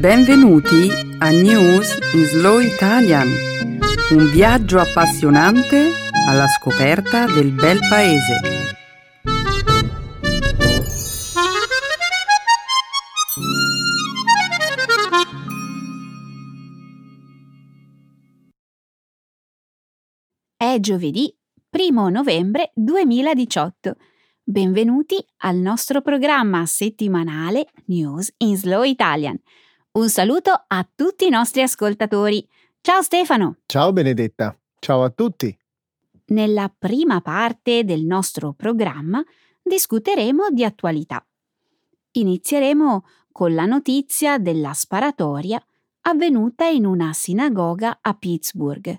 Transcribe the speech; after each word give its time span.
Benvenuti 0.00 0.88
a 1.18 1.28
News 1.28 1.98
in 2.14 2.24
Slow 2.24 2.58
Italian, 2.58 3.28
un 4.12 4.30
viaggio 4.30 4.78
appassionante 4.78 5.90
alla 6.26 6.46
scoperta 6.46 7.26
del 7.26 7.52
bel 7.52 7.78
paese. 7.86 8.40
È 20.56 20.80
giovedì 20.80 21.30
1 21.70 22.08
novembre 22.08 22.70
2018. 22.74 23.96
Benvenuti 24.42 25.22
al 25.40 25.56
nostro 25.56 26.00
programma 26.00 26.64
settimanale 26.64 27.66
News 27.88 28.32
in 28.38 28.56
Slow 28.56 28.82
Italian. 28.84 29.38
Un 29.92 30.08
saluto 30.08 30.52
a 30.68 30.88
tutti 30.94 31.26
i 31.26 31.30
nostri 31.30 31.62
ascoltatori. 31.62 32.46
Ciao 32.80 33.02
Stefano. 33.02 33.56
Ciao 33.66 33.92
Benedetta. 33.92 34.56
Ciao 34.78 35.02
a 35.02 35.10
tutti. 35.10 35.58
Nella 36.26 36.72
prima 36.78 37.20
parte 37.20 37.82
del 37.82 38.04
nostro 38.04 38.52
programma 38.52 39.20
discuteremo 39.60 40.50
di 40.50 40.64
attualità. 40.64 41.26
Inizieremo 42.12 43.04
con 43.32 43.52
la 43.52 43.66
notizia 43.66 44.38
della 44.38 44.74
sparatoria 44.74 45.60
avvenuta 46.02 46.66
in 46.66 46.86
una 46.86 47.12
sinagoga 47.12 47.98
a 48.00 48.14
Pittsburgh, 48.14 48.96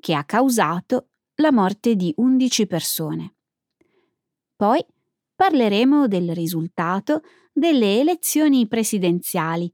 che 0.00 0.14
ha 0.14 0.24
causato 0.24 1.08
la 1.34 1.52
morte 1.52 1.94
di 1.94 2.10
11 2.16 2.66
persone. 2.66 3.34
Poi 4.56 4.82
parleremo 5.34 6.08
del 6.08 6.34
risultato 6.34 7.20
delle 7.52 8.00
elezioni 8.00 8.66
presidenziali 8.66 9.70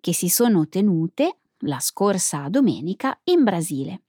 che 0.00 0.12
si 0.12 0.28
sono 0.28 0.68
tenute 0.68 1.38
la 1.64 1.78
scorsa 1.78 2.48
domenica 2.48 3.18
in 3.24 3.44
Brasile. 3.44 4.02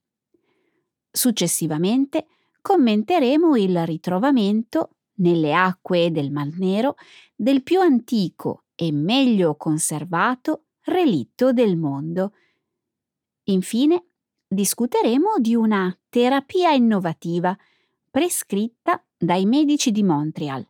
Successivamente 1.10 2.26
commenteremo 2.60 3.56
il 3.56 3.84
ritrovamento 3.84 4.96
nelle 5.16 5.52
acque 5.52 6.10
del 6.10 6.30
Mar 6.30 6.48
Nero 6.56 6.96
del 7.36 7.62
più 7.62 7.80
antico 7.80 8.64
e 8.74 8.90
meglio 8.92 9.56
conservato 9.56 10.64
relitto 10.84 11.52
del 11.52 11.76
mondo. 11.76 12.32
Infine, 13.44 14.04
discuteremo 14.48 15.34
di 15.38 15.54
una 15.54 15.94
terapia 16.08 16.70
innovativa 16.70 17.56
prescritta 18.10 19.04
dai 19.16 19.44
medici 19.44 19.90
di 19.90 20.02
Montreal. 20.02 20.66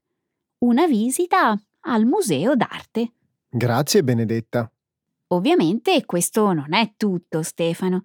Una 0.58 0.86
visita 0.86 1.60
al 1.80 2.04
Museo 2.04 2.54
d'arte. 2.54 3.12
Grazie 3.48 4.02
Benedetta. 4.02 4.70
Ovviamente 5.32 6.04
questo 6.04 6.52
non 6.52 6.74
è 6.74 6.94
tutto, 6.96 7.42
Stefano. 7.42 8.02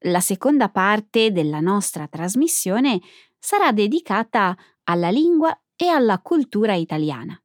La 0.00 0.20
seconda 0.20 0.70
parte 0.70 1.30
della 1.30 1.60
nostra 1.60 2.06
trasmissione 2.08 3.00
sarà 3.38 3.72
dedicata 3.72 4.56
alla 4.84 5.10
lingua 5.10 5.58
e 5.76 5.88
alla 5.88 6.18
cultura 6.20 6.74
italiana. 6.74 7.38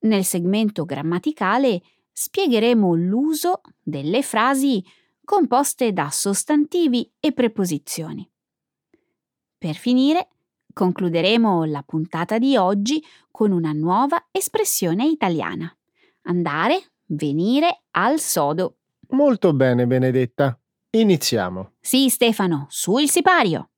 Nel 0.00 0.24
segmento 0.24 0.84
grammaticale 0.84 1.80
spiegheremo 2.12 2.94
l'uso 2.94 3.62
delle 3.82 4.22
frasi 4.22 4.84
composte 5.24 5.92
da 5.92 6.10
sostantivi 6.10 7.10
e 7.20 7.32
preposizioni. 7.32 8.28
Per 9.56 9.74
finire, 9.74 10.28
concluderemo 10.72 11.64
la 11.64 11.82
puntata 11.82 12.38
di 12.38 12.56
oggi 12.56 13.02
con 13.30 13.52
una 13.52 13.72
nuova 13.72 14.28
espressione 14.30 15.06
italiana. 15.06 15.74
Andare, 16.22 16.92
venire 17.10 17.82
al 17.92 18.20
sodo. 18.20 18.76
Molto 19.10 19.52
bene, 19.52 19.86
Benedetta. 19.86 20.58
Iniziamo. 20.90 21.72
Sì, 21.80 22.08
Stefano, 22.08 22.66
su 22.68 22.98
il 22.98 23.08
sipario. 23.08 23.70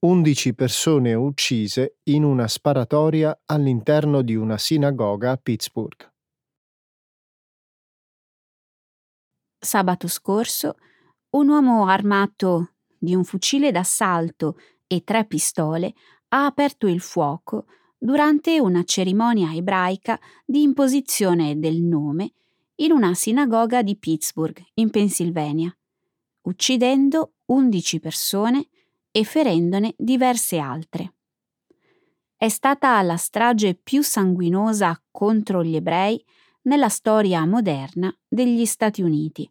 Undici 0.00 0.54
persone 0.54 1.14
uccise 1.14 1.96
in 2.04 2.22
una 2.22 2.46
sparatoria 2.46 3.36
all'interno 3.46 4.22
di 4.22 4.36
una 4.36 4.56
sinagoga 4.56 5.32
a 5.32 5.36
Pittsburgh. 5.36 6.12
Sabato 9.58 10.06
scorso, 10.06 10.76
un 11.30 11.48
uomo 11.48 11.88
armato 11.88 12.74
di 12.96 13.16
un 13.16 13.24
fucile 13.24 13.72
d'assalto 13.72 14.56
e 14.86 15.02
tre 15.02 15.26
pistole 15.26 15.94
ha 16.28 16.46
aperto 16.46 16.86
il 16.86 17.00
fuoco 17.00 17.66
durante 17.98 18.60
una 18.60 18.84
cerimonia 18.84 19.52
ebraica 19.52 20.16
di 20.46 20.62
imposizione 20.62 21.58
del 21.58 21.82
nome 21.82 22.34
in 22.76 22.92
una 22.92 23.14
sinagoga 23.14 23.82
di 23.82 23.96
Pittsburgh, 23.96 24.64
in 24.74 24.90
Pennsylvania, 24.90 25.76
uccidendo 26.42 27.32
11 27.46 27.98
persone 27.98 28.68
e 29.10 29.24
ferendone 29.24 29.94
diverse 29.96 30.58
altre. 30.58 31.14
È 32.36 32.48
stata 32.48 33.00
la 33.02 33.16
strage 33.16 33.74
più 33.74 34.02
sanguinosa 34.02 35.02
contro 35.10 35.64
gli 35.64 35.74
ebrei 35.74 36.24
nella 36.62 36.88
storia 36.88 37.44
moderna 37.44 38.14
degli 38.28 38.64
Stati 38.64 39.02
Uniti. 39.02 39.50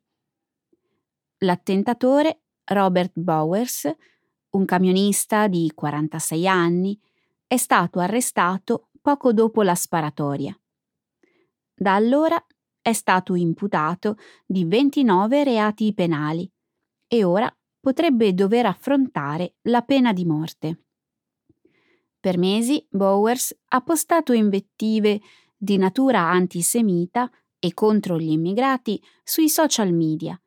L'attentatore 1.40 2.44
Robert 2.64 3.12
Bowers, 3.16 3.94
un 4.52 4.66
camionista 4.66 5.48
di 5.48 5.72
46 5.74 6.48
anni, 6.48 7.00
è 7.46 7.58
stato 7.58 8.00
arrestato 8.00 8.90
poco 9.02 9.34
dopo 9.34 9.62
la 9.62 9.76
sparatoria. 9.76 10.58
Da 11.74 11.96
allora 11.96 12.44
è 12.82 12.94
stato 12.94 13.36
imputato 13.36 14.18
di 14.46 14.66
29 14.66 15.44
reati 15.44 15.94
penali 15.94 16.50
e 17.08 17.24
ora 17.24 17.54
potrebbe 17.88 18.34
dover 18.34 18.66
affrontare 18.66 19.56
la 19.62 19.82
pena 19.82 20.12
di 20.12 20.26
morte. 20.26 20.88
Per 22.20 22.38
mesi 22.38 22.86
Bowers 22.90 23.58
ha 23.70 23.80
postato 23.80 24.34
invettive 24.34 25.22
di 25.56 25.78
natura 25.78 26.20
antisemita 26.20 27.32
e 27.58 27.74
contro 27.74 28.20
gli 28.20 28.32
immigrati 28.32 29.02
sui 29.24 29.48
social 29.48 29.94
media, 29.94 30.38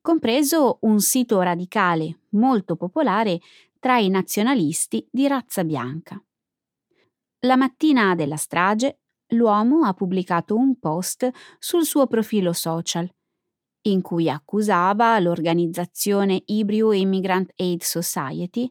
compreso 0.00 0.78
un 0.82 1.00
sito 1.00 1.40
radicale 1.40 2.20
molto 2.34 2.76
popolare 2.76 3.40
tra 3.80 3.98
i 3.98 4.08
nazionalisti 4.08 5.04
di 5.10 5.26
razza 5.26 5.64
bianca. 5.64 6.24
La 7.40 7.56
mattina 7.56 8.14
della 8.14 8.36
strage, 8.36 9.00
l'uomo 9.30 9.84
ha 9.84 9.94
pubblicato 9.94 10.54
un 10.54 10.78
post 10.78 11.28
sul 11.58 11.84
suo 11.84 12.06
profilo 12.06 12.52
social 12.52 13.12
in 13.82 14.02
cui 14.02 14.28
accusava 14.28 15.18
l'organizzazione 15.18 16.42
Hebrew 16.44 16.92
Immigrant 16.92 17.52
Aid 17.56 17.82
Society, 17.82 18.70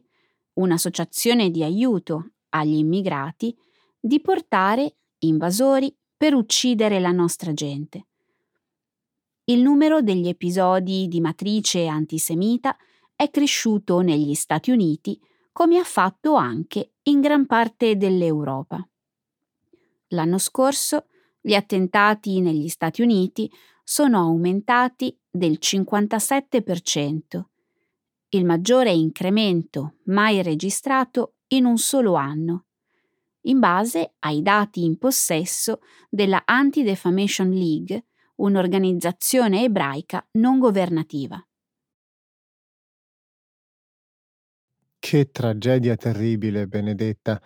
un'associazione 0.54 1.50
di 1.50 1.62
aiuto 1.62 2.32
agli 2.50 2.76
immigrati, 2.76 3.56
di 3.98 4.20
portare 4.20 4.96
invasori 5.20 5.94
per 6.16 6.34
uccidere 6.34 7.00
la 7.00 7.12
nostra 7.12 7.52
gente. 7.52 8.06
Il 9.44 9.62
numero 9.62 10.02
degli 10.02 10.28
episodi 10.28 11.08
di 11.08 11.20
matrice 11.20 11.86
antisemita 11.86 12.76
è 13.16 13.30
cresciuto 13.30 14.00
negli 14.00 14.34
Stati 14.34 14.70
Uniti 14.70 15.18
come 15.52 15.78
ha 15.78 15.84
fatto 15.84 16.34
anche 16.34 16.92
in 17.04 17.20
gran 17.20 17.46
parte 17.46 17.96
dell'Europa. 17.96 18.86
L'anno 20.08 20.38
scorso 20.38 21.06
gli 21.40 21.54
attentati 21.54 22.40
negli 22.40 22.68
Stati 22.68 23.02
Uniti 23.02 23.50
sono 23.90 24.18
aumentati 24.18 25.18
del 25.30 25.56
57%, 25.58 27.42
il 28.28 28.44
maggiore 28.44 28.90
incremento 28.90 29.94
mai 30.04 30.42
registrato 30.42 31.36
in 31.54 31.64
un 31.64 31.78
solo 31.78 32.12
anno, 32.12 32.66
in 33.46 33.58
base 33.58 34.12
ai 34.18 34.42
dati 34.42 34.84
in 34.84 34.98
possesso 34.98 35.80
della 36.10 36.42
Anti-Defamation 36.44 37.48
League, 37.48 38.08
un'organizzazione 38.34 39.64
ebraica 39.64 40.22
non 40.32 40.58
governativa. 40.58 41.42
Che 44.98 45.30
tragedia 45.30 45.96
terribile, 45.96 46.66
Benedetta. 46.66 47.40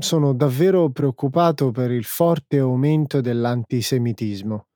Sono 0.00 0.34
davvero 0.34 0.90
preoccupato 0.90 1.70
per 1.70 1.92
il 1.92 2.04
forte 2.04 2.58
aumento 2.58 3.20
dell'antisemitismo. 3.20 4.70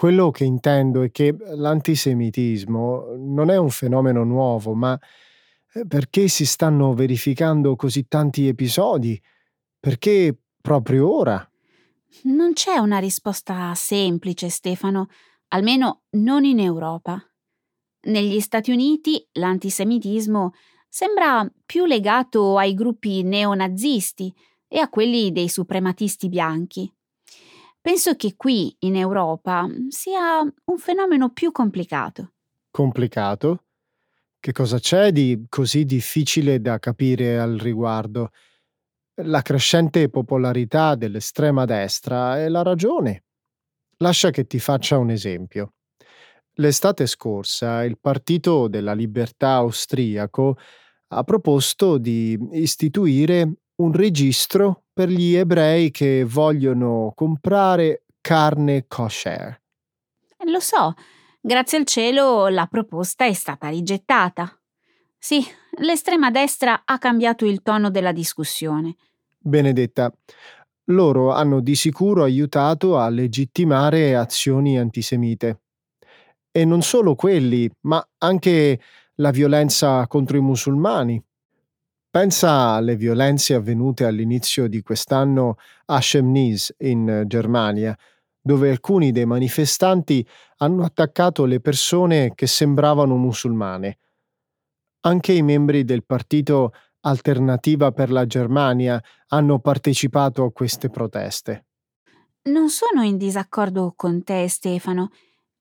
Quello 0.00 0.30
che 0.30 0.44
intendo 0.44 1.02
è 1.02 1.10
che 1.10 1.36
l'antisemitismo 1.38 3.16
non 3.18 3.50
è 3.50 3.58
un 3.58 3.68
fenomeno 3.68 4.24
nuovo, 4.24 4.72
ma 4.72 4.98
eh, 5.74 5.86
perché 5.86 6.26
si 6.28 6.46
stanno 6.46 6.94
verificando 6.94 7.76
così 7.76 8.08
tanti 8.08 8.48
episodi? 8.48 9.20
Perché 9.78 10.34
proprio 10.58 11.14
ora? 11.14 11.46
Non 12.22 12.54
c'è 12.54 12.78
una 12.78 12.96
risposta 12.96 13.74
semplice, 13.74 14.48
Stefano, 14.48 15.08
almeno 15.48 16.04
non 16.12 16.44
in 16.44 16.60
Europa. 16.60 17.22
Negli 18.04 18.40
Stati 18.40 18.70
Uniti 18.70 19.22
l'antisemitismo 19.32 20.52
sembra 20.88 21.46
più 21.66 21.84
legato 21.84 22.56
ai 22.56 22.72
gruppi 22.72 23.22
neonazisti 23.22 24.34
e 24.66 24.78
a 24.78 24.88
quelli 24.88 25.30
dei 25.30 25.50
suprematisti 25.50 26.30
bianchi. 26.30 26.90
Penso 27.82 28.14
che 28.14 28.34
qui, 28.36 28.76
in 28.80 28.94
Europa, 28.94 29.66
sia 29.88 30.40
un 30.40 30.78
fenomeno 30.78 31.30
più 31.30 31.50
complicato. 31.50 32.32
Complicato? 32.70 33.64
Che 34.38 34.52
cosa 34.52 34.78
c'è 34.78 35.12
di 35.12 35.46
così 35.48 35.86
difficile 35.86 36.60
da 36.60 36.78
capire 36.78 37.38
al 37.38 37.56
riguardo? 37.58 38.30
La 39.22 39.40
crescente 39.40 40.08
popolarità 40.10 40.94
dell'estrema 40.94 41.64
destra 41.64 42.38
è 42.38 42.48
la 42.48 42.62
ragione. 42.62 43.24
Lascia 43.98 44.30
che 44.30 44.46
ti 44.46 44.58
faccia 44.58 44.98
un 44.98 45.10
esempio. 45.10 45.74
L'estate 46.54 47.06
scorsa 47.06 47.84
il 47.84 47.98
Partito 47.98 48.68
della 48.68 48.92
Libertà 48.92 49.54
austriaco 49.54 50.58
ha 51.08 51.24
proposto 51.24 51.96
di 51.96 52.38
istituire 52.52 53.54
un 53.80 53.92
registro 53.92 54.84
per 54.92 55.08
gli 55.08 55.34
ebrei 55.34 55.90
che 55.90 56.24
vogliono 56.24 57.12
comprare 57.14 58.04
carne 58.20 58.84
kosher. 58.86 59.58
Lo 60.44 60.60
so, 60.60 60.94
grazie 61.40 61.78
al 61.78 61.84
cielo 61.86 62.48
la 62.48 62.66
proposta 62.66 63.24
è 63.24 63.32
stata 63.32 63.68
rigettata. 63.68 64.54
Sì, 65.18 65.42
l'estrema 65.78 66.30
destra 66.30 66.82
ha 66.84 66.98
cambiato 66.98 67.46
il 67.46 67.62
tono 67.62 67.90
della 67.90 68.12
discussione. 68.12 68.96
Benedetta, 69.38 70.12
loro 70.84 71.32
hanno 71.32 71.60
di 71.60 71.74
sicuro 71.74 72.22
aiutato 72.22 72.98
a 72.98 73.08
legittimare 73.08 74.16
azioni 74.16 74.78
antisemite. 74.78 75.60
E 76.50 76.64
non 76.64 76.82
solo 76.82 77.14
quelli, 77.14 77.70
ma 77.82 78.06
anche 78.18 78.80
la 79.16 79.30
violenza 79.30 80.06
contro 80.06 80.36
i 80.36 80.40
musulmani. 80.40 81.22
Pensa 82.10 82.72
alle 82.72 82.96
violenze 82.96 83.54
avvenute 83.54 84.04
all'inizio 84.04 84.66
di 84.66 84.82
quest'anno 84.82 85.58
a 85.86 86.00
Chemnitz, 86.00 86.74
in 86.78 87.22
Germania, 87.28 87.96
dove 88.40 88.68
alcuni 88.68 89.12
dei 89.12 89.26
manifestanti 89.26 90.26
hanno 90.56 90.82
attaccato 90.82 91.44
le 91.44 91.60
persone 91.60 92.34
che 92.34 92.48
sembravano 92.48 93.14
musulmane. 93.14 93.98
Anche 95.02 95.32
i 95.32 95.42
membri 95.42 95.84
del 95.84 96.04
partito 96.04 96.72
Alternativa 97.02 97.92
per 97.92 98.10
la 98.10 98.26
Germania 98.26 99.02
hanno 99.28 99.60
partecipato 99.60 100.44
a 100.44 100.52
queste 100.52 100.90
proteste. 100.90 101.66
Non 102.42 102.68
sono 102.70 103.02
in 103.02 103.16
disaccordo 103.18 103.92
con 103.94 104.24
te, 104.24 104.48
Stefano. 104.48 105.10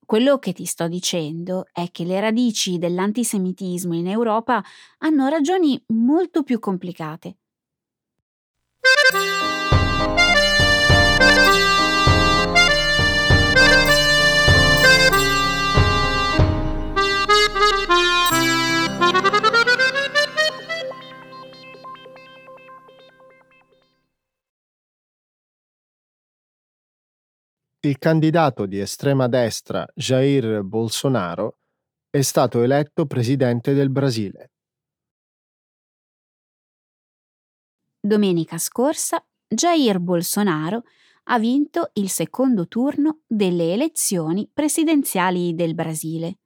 Quello 0.10 0.40
che 0.40 0.54
ti 0.54 0.66
sto 0.66 0.88
dicendo 0.88 1.68
è 1.72 1.92
che 1.92 2.04
le 2.04 2.20
radici 2.20 2.80
dell'antisemitismo 2.80 3.94
in 3.94 4.08
Europa 4.08 4.60
hanno 4.98 5.28
ragioni 5.28 5.80
molto 5.90 6.42
più 6.42 6.58
complicate. 6.58 7.38
Il 27.82 27.98
candidato 27.98 28.66
di 28.66 28.78
estrema 28.78 29.30
destra 29.30 29.88
Jair 29.96 30.64
Bolsonaro 30.64 31.60
è 32.10 32.20
stato 32.20 32.62
eletto 32.62 33.06
presidente 33.06 33.74
del 33.74 33.90
Brasile. 33.90 34.52
Domenica 37.98 38.58
scorsa 38.58 39.26
Jair 39.48 40.00
Bolsonaro 40.00 40.84
ha 41.32 41.40
vinto 41.40 41.92
il 41.94 42.10
secondo 42.10 42.68
turno 42.68 43.22
delle 43.26 43.72
elezioni 43.72 44.50
presidenziali 44.52 45.56
del 45.56 45.74
Brasile. 45.74 46.40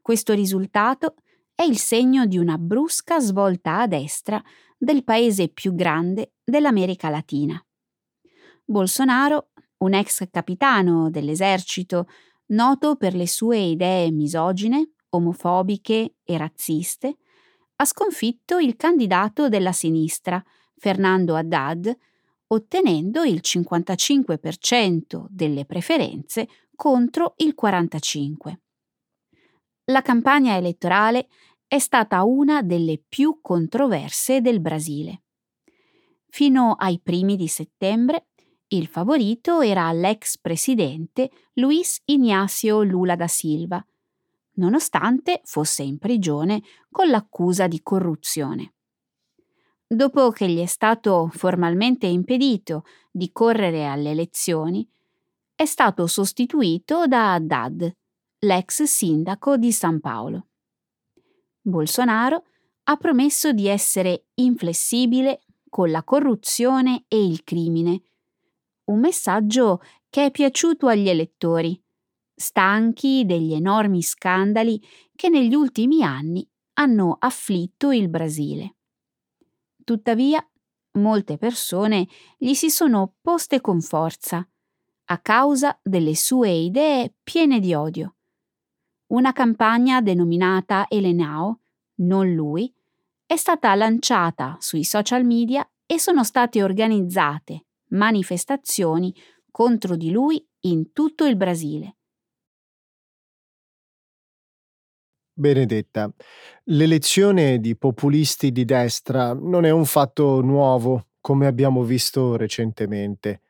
Questo 0.00 0.34
risultato 0.34 1.16
è 1.52 1.62
il 1.62 1.78
segno 1.78 2.26
di 2.26 2.38
una 2.38 2.58
brusca 2.58 3.18
svolta 3.18 3.80
a 3.80 3.88
destra 3.88 4.40
del 4.78 5.02
paese 5.02 5.48
più 5.48 5.74
grande 5.74 6.34
dell'America 6.44 7.08
Latina. 7.08 7.60
Bolsonaro 8.66 9.48
un 9.84 9.94
ex 9.94 10.28
capitano 10.30 11.10
dell'esercito, 11.10 12.08
noto 12.46 12.96
per 12.96 13.14
le 13.14 13.26
sue 13.26 13.58
idee 13.58 14.10
misogine, 14.10 14.94
omofobiche 15.10 16.16
e 16.24 16.36
razziste, 16.36 17.16
ha 17.76 17.84
sconfitto 17.84 18.58
il 18.58 18.76
candidato 18.76 19.48
della 19.48 19.72
sinistra, 19.72 20.42
Fernando 20.76 21.34
Haddad, 21.34 21.96
ottenendo 22.48 23.22
il 23.22 23.40
55% 23.42 25.26
delle 25.28 25.64
preferenze 25.64 26.48
contro 26.74 27.34
il 27.38 27.54
45%. 27.60 28.54
La 29.88 30.02
campagna 30.02 30.56
elettorale 30.56 31.28
è 31.66 31.78
stata 31.78 32.22
una 32.22 32.62
delle 32.62 33.02
più 33.06 33.40
controverse 33.42 34.40
del 34.40 34.60
Brasile. 34.60 35.22
Fino 36.28 36.72
ai 36.72 37.00
primi 37.00 37.36
di 37.36 37.48
settembre 37.48 38.28
il 38.76 38.88
favorito 38.88 39.60
era 39.60 39.90
l'ex 39.92 40.36
presidente 40.38 41.30
Luis 41.54 42.00
Ignacio 42.06 42.82
Lula 42.82 43.14
da 43.14 43.28
Silva, 43.28 43.84
nonostante 44.54 45.40
fosse 45.44 45.82
in 45.82 45.98
prigione 45.98 46.62
con 46.90 47.08
l'accusa 47.08 47.68
di 47.68 47.80
corruzione. 47.82 48.74
Dopo 49.86 50.30
che 50.30 50.48
gli 50.48 50.60
è 50.60 50.66
stato 50.66 51.28
formalmente 51.32 52.06
impedito 52.06 52.84
di 53.10 53.30
correre 53.30 53.86
alle 53.86 54.10
elezioni, 54.10 54.86
è 55.54 55.66
stato 55.66 56.08
sostituito 56.08 57.06
da 57.06 57.34
Haddad, 57.34 57.94
l'ex 58.40 58.82
sindaco 58.82 59.56
di 59.56 59.70
San 59.70 60.00
Paolo. 60.00 60.48
Bolsonaro 61.60 62.44
ha 62.84 62.96
promesso 62.96 63.52
di 63.52 63.68
essere 63.68 64.26
inflessibile 64.34 65.42
con 65.68 65.90
la 65.90 66.02
corruzione 66.02 67.04
e 67.06 67.24
il 67.24 67.44
crimine 67.44 68.02
un 68.86 69.00
messaggio 69.00 69.80
che 70.10 70.26
è 70.26 70.30
piaciuto 70.30 70.88
agli 70.88 71.08
elettori, 71.08 71.80
stanchi 72.34 73.24
degli 73.24 73.54
enormi 73.54 74.02
scandali 74.02 74.82
che 75.14 75.28
negli 75.28 75.54
ultimi 75.54 76.02
anni 76.02 76.46
hanno 76.74 77.16
afflitto 77.18 77.92
il 77.92 78.08
Brasile. 78.08 78.76
Tuttavia, 79.84 80.46
molte 80.92 81.36
persone 81.38 82.06
gli 82.36 82.54
si 82.54 82.70
sono 82.70 83.02
opposte 83.02 83.60
con 83.60 83.80
forza, 83.80 84.46
a 85.06 85.18
causa 85.18 85.78
delle 85.82 86.14
sue 86.14 86.50
idee 86.50 87.14
piene 87.22 87.60
di 87.60 87.74
odio. 87.74 88.16
Una 89.08 89.32
campagna 89.32 90.00
denominata 90.00 90.86
Elenao, 90.88 91.60
non 91.96 92.32
lui, 92.32 92.72
è 93.26 93.36
stata 93.36 93.74
lanciata 93.74 94.56
sui 94.60 94.84
social 94.84 95.24
media 95.24 95.68
e 95.86 95.98
sono 95.98 96.24
state 96.24 96.62
organizzate 96.62 97.66
manifestazioni 97.94 99.14
contro 99.50 99.96
di 99.96 100.10
lui 100.10 100.44
in 100.60 100.92
tutto 100.92 101.24
il 101.26 101.36
Brasile. 101.36 101.96
Benedetta, 105.36 106.08
l'elezione 106.64 107.58
di 107.58 107.76
populisti 107.76 108.52
di 108.52 108.64
destra 108.64 109.32
non 109.32 109.64
è 109.64 109.70
un 109.70 109.84
fatto 109.84 110.40
nuovo, 110.40 111.08
come 111.20 111.46
abbiamo 111.46 111.82
visto 111.82 112.36
recentemente. 112.36 113.40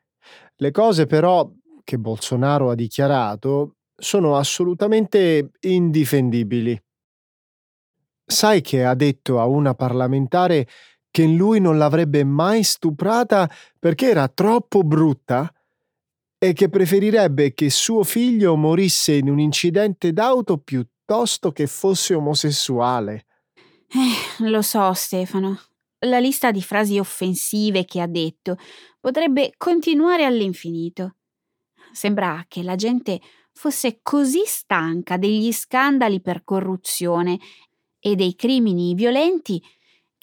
Le 0.55 0.71
cose 0.71 1.05
però 1.05 1.47
che 1.83 1.99
Bolsonaro 1.99 2.71
ha 2.71 2.75
dichiarato 2.75 3.75
sono 3.95 4.35
assolutamente 4.35 5.51
indifendibili. 5.61 6.79
Sai 8.25 8.61
che 8.61 8.83
ha 8.83 8.95
detto 8.95 9.39
a 9.39 9.45
una 9.45 9.75
parlamentare 9.75 10.67
che 11.15 11.23
lui 11.23 11.61
non 11.61 11.77
l'avrebbe 11.77 12.25
mai 12.25 12.61
stuprata 12.61 13.49
perché 13.79 14.09
era 14.09 14.27
troppo 14.27 14.83
brutta 14.83 15.49
e 16.37 16.51
che 16.51 16.67
preferirebbe 16.67 17.53
che 17.53 17.69
suo 17.69 18.03
figlio 18.03 18.57
morisse 18.57 19.13
in 19.13 19.29
un 19.29 19.39
incidente 19.39 20.11
d'auto 20.11 20.57
piuttosto 20.57 21.53
che 21.53 21.67
fosse 21.67 22.15
omosessuale. 22.15 23.27
Eh, 23.87 24.43
lo 24.49 24.61
so, 24.61 24.91
Stefano. 24.91 25.57
La 25.99 26.19
lista 26.19 26.51
di 26.51 26.61
frasi 26.61 26.99
offensive 26.99 27.85
che 27.85 28.01
ha 28.01 28.07
detto 28.07 28.57
potrebbe 28.99 29.53
continuare 29.55 30.25
all'infinito. 30.25 31.15
Sembra 31.93 32.43
che 32.49 32.61
la 32.61 32.75
gente 32.75 33.21
fosse 33.53 33.99
così 34.01 34.41
stanca 34.45 35.15
degli 35.15 35.53
scandali 35.53 36.19
per 36.19 36.43
corruzione 36.43 37.39
e 38.01 38.15
dei 38.15 38.35
crimini 38.35 38.93
violenti 38.95 39.63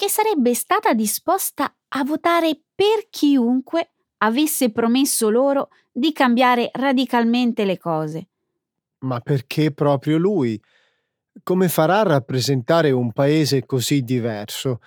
che 0.03 0.09
sarebbe 0.09 0.53
stata 0.53 0.95
disposta 0.95 1.73
a 1.91 2.03
votare 2.03 2.61
per 2.75 3.07
chiunque 3.09 3.93
avesse 4.19 4.73
promesso 4.73 5.31
loro 5.31 5.69
di 5.93 6.13
cambiare 6.13 6.71
radicalmente 6.73 7.65
le 7.65 7.79
cose. 7.79 8.27
Ma 9.05 9.21
perché 9.21 9.71
proprio 9.71 10.19
lui? 10.19 10.61
Come 11.45 11.69
farà 11.69 12.01
a 12.01 12.03
rappresentare 12.03 12.91
un 12.91 13.13
paese 13.13 13.65
così 13.65 14.03
diverso? 14.03 14.81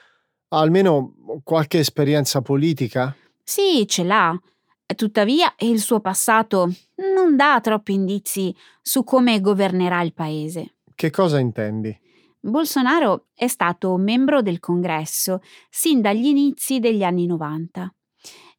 Ha 0.49 0.59
almeno 0.59 1.13
qualche 1.45 1.79
esperienza 1.79 2.41
politica? 2.41 3.15
Sì, 3.41 3.87
ce 3.87 4.03
l'ha. 4.03 4.37
Tuttavia 4.97 5.55
il 5.59 5.79
suo 5.79 6.01
passato 6.01 6.73
non 7.15 7.37
dà 7.37 7.61
troppi 7.61 7.93
indizi 7.93 8.53
su 8.81 9.05
come 9.05 9.39
governerà 9.39 10.01
il 10.01 10.11
paese. 10.11 10.73
Che 10.93 11.09
cosa 11.09 11.39
intendi? 11.39 12.03
Bolsonaro 12.49 13.27
è 13.33 13.47
stato 13.47 13.97
membro 13.97 14.41
del 14.41 14.59
Congresso 14.59 15.41
sin 15.69 16.01
dagli 16.01 16.25
inizi 16.25 16.79
degli 16.79 17.03
anni 17.03 17.25
90. 17.25 17.91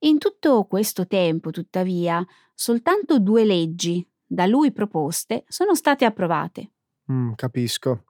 In 0.00 0.18
tutto 0.18 0.64
questo 0.64 1.06
tempo, 1.06 1.50
tuttavia, 1.50 2.24
soltanto 2.52 3.20
due 3.20 3.44
leggi 3.44 4.06
da 4.26 4.46
lui 4.46 4.72
proposte 4.72 5.44
sono 5.46 5.74
state 5.74 6.04
approvate. 6.04 6.72
Mm, 7.12 7.32
capisco. 7.34 8.06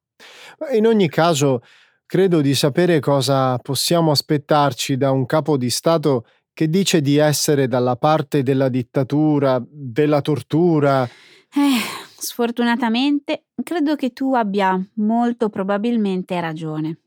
In 0.72 0.86
ogni 0.86 1.10
caso, 1.10 1.60
credo 2.06 2.40
di 2.40 2.54
sapere 2.54 2.98
cosa 2.98 3.58
possiamo 3.58 4.10
aspettarci 4.10 4.96
da 4.96 5.10
un 5.10 5.26
capo 5.26 5.58
di 5.58 5.68
Stato 5.68 6.26
che 6.54 6.70
dice 6.70 7.02
di 7.02 7.18
essere 7.18 7.68
dalla 7.68 7.96
parte 7.96 8.42
della 8.42 8.70
dittatura, 8.70 9.62
della 9.68 10.22
tortura. 10.22 11.04
Eh, 11.04 12.05
sfortunatamente, 12.18 13.46
credo 13.62 13.94
che 13.96 14.12
tu 14.12 14.34
abbia 14.34 14.80
molto 14.94 15.48
probabilmente 15.48 16.40
ragione. 16.40 16.98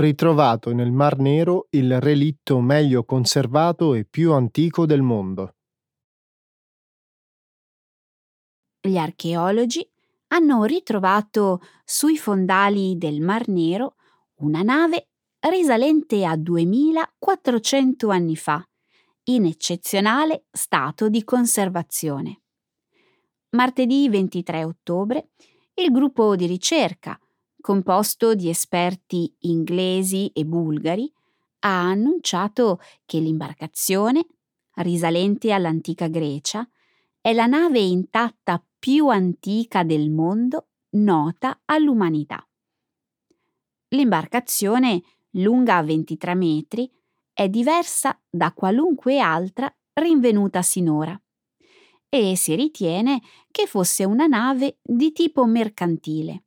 Ritrovato 0.00 0.72
nel 0.72 0.90
Mar 0.90 1.18
Nero 1.18 1.66
il 1.70 2.00
relitto 2.00 2.58
meglio 2.60 3.04
conservato 3.04 3.94
e 3.94 4.04
più 4.04 4.32
antico 4.32 4.86
del 4.86 5.02
mondo. 5.02 5.54
Gli 8.80 8.96
archeologi 8.96 9.88
hanno 10.28 10.64
ritrovato 10.64 11.60
sui 11.84 12.16
fondali 12.16 12.96
del 12.96 13.20
Mar 13.20 13.46
Nero 13.48 13.96
una 14.36 14.62
nave 14.62 15.08
risalente 15.40 16.24
a 16.24 16.36
2400 16.36 18.08
anni 18.08 18.36
fa, 18.36 18.64
in 19.24 19.44
eccezionale 19.44 20.46
stato 20.50 21.08
di 21.08 21.22
conservazione. 21.24 22.42
Martedì 23.50 24.08
23 24.08 24.64
ottobre 24.64 25.30
il 25.74 25.90
gruppo 25.90 26.36
di 26.36 26.46
ricerca 26.46 27.18
composto 27.60 28.34
di 28.34 28.48
esperti 28.48 29.34
inglesi 29.40 30.30
e 30.32 30.44
bulgari, 30.44 31.12
ha 31.60 31.82
annunciato 31.82 32.80
che 33.04 33.18
l'imbarcazione, 33.18 34.26
risalente 34.76 35.52
all'antica 35.52 36.08
Grecia, 36.08 36.68
è 37.20 37.32
la 37.32 37.46
nave 37.46 37.80
intatta 37.80 38.64
più 38.78 39.08
antica 39.08 39.82
del 39.82 40.10
mondo 40.10 40.68
nota 40.90 41.60
all'umanità. 41.66 42.46
L'imbarcazione, 43.88 45.02
lunga 45.32 45.82
23 45.82 46.34
metri, 46.34 46.90
è 47.32 47.48
diversa 47.48 48.18
da 48.28 48.52
qualunque 48.52 49.18
altra 49.18 49.72
rinvenuta 49.94 50.62
sinora 50.62 51.20
e 52.08 52.36
si 52.36 52.54
ritiene 52.54 53.22
che 53.50 53.66
fosse 53.66 54.04
una 54.04 54.26
nave 54.26 54.78
di 54.82 55.12
tipo 55.12 55.46
mercantile. 55.46 56.44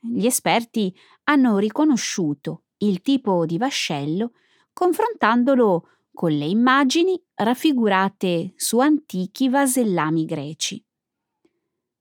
Gli 0.00 0.24
esperti 0.24 0.94
hanno 1.24 1.58
riconosciuto 1.58 2.64
il 2.78 3.02
tipo 3.02 3.44
di 3.44 3.58
vascello 3.58 4.32
confrontandolo 4.72 5.88
con 6.12 6.32
le 6.32 6.46
immagini 6.46 7.22
raffigurate 7.34 8.54
su 8.56 8.78
antichi 8.78 9.48
vasellami 9.48 10.24
greci. 10.24 10.82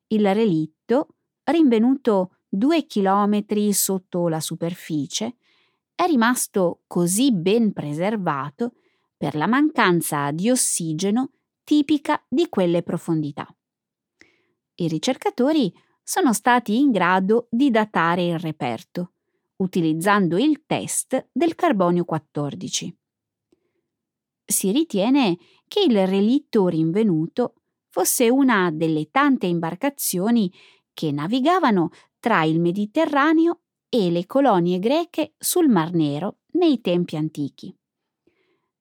Il 0.07 0.33
relitto, 0.33 1.15
rinvenuto 1.43 2.37
due 2.47 2.85
chilometri 2.85 3.71
sotto 3.73 4.27
la 4.27 4.39
superficie, 4.39 5.35
è 5.93 6.05
rimasto 6.05 6.83
così 6.87 7.33
ben 7.33 7.73
preservato 7.73 8.73
per 9.17 9.35
la 9.35 9.47
mancanza 9.47 10.31
di 10.31 10.49
ossigeno 10.49 11.31
tipica 11.65 12.23
di 12.27 12.47
quelle 12.47 12.81
profondità. 12.81 13.45
I 14.75 14.87
ricercatori 14.87 15.71
sono 16.09 16.33
stati 16.33 16.79
in 16.79 16.89
grado 16.89 17.47
di 17.51 17.69
datare 17.69 18.25
il 18.25 18.39
reperto, 18.39 19.11
utilizzando 19.57 20.39
il 20.39 20.63
test 20.65 21.29
del 21.31 21.53
carbonio 21.53 22.03
14. 22.03 22.97
Si 24.43 24.71
ritiene 24.71 25.37
che 25.67 25.81
il 25.81 26.07
relitto 26.07 26.67
rinvenuto 26.67 27.61
fosse 27.89 28.27
una 28.27 28.71
delle 28.71 29.11
tante 29.11 29.45
imbarcazioni 29.45 30.51
che 30.95 31.11
navigavano 31.11 31.91
tra 32.17 32.41
il 32.43 32.59
Mediterraneo 32.59 33.59
e 33.87 34.09
le 34.09 34.25
colonie 34.25 34.79
greche 34.79 35.35
sul 35.37 35.69
Mar 35.69 35.93
Nero 35.93 36.37
nei 36.53 36.81
tempi 36.81 37.17
antichi. 37.17 37.71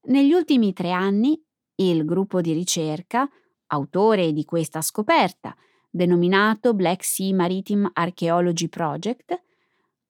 Negli 0.05 0.33
ultimi 0.33 0.73
tre 0.73 0.93
anni 0.93 1.39
il 1.75 2.07
gruppo 2.07 2.41
di 2.41 2.55
ricerca, 2.55 3.29
autore 3.67 4.33
di 4.33 4.47
questa 4.47 4.81
scoperta, 4.81 5.55
denominato 5.99 6.75
Black 6.75 7.05
Sea 7.05 7.35
Maritime 7.35 7.91
Archaeology 7.93 8.69
Project, 8.69 9.43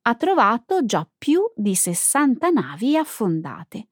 ha 0.03 0.15
trovato 0.15 0.85
già 0.85 1.09
più 1.17 1.41
di 1.57 1.75
60 1.75 2.51
navi 2.51 2.97
affondate. 2.97 3.89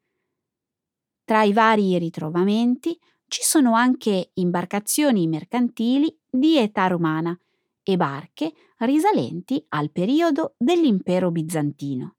Tra 1.25 1.43
i 1.43 1.53
vari 1.53 1.99
ritrovamenti 1.99 2.97
ci 3.27 3.43
sono 3.43 3.75
anche 3.75 4.31
imbarcazioni 4.35 5.27
mercantili 5.27 6.15
di 6.31 6.59
età 6.59 6.87
romana 6.87 7.37
e 7.83 7.97
barche 7.97 8.53
risalenti 8.79 9.65
al 9.71 9.91
periodo 9.91 10.55
dell'impero 10.59 11.31
bizantino. 11.31 12.15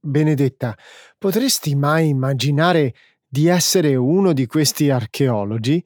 Benedetta, 0.00 0.76
potresti 1.18 1.74
mai 1.74 2.08
immaginare 2.08 2.94
di 3.26 3.48
essere 3.48 3.96
uno 3.96 4.32
di 4.32 4.46
questi 4.46 4.88
archeologi? 4.88 5.84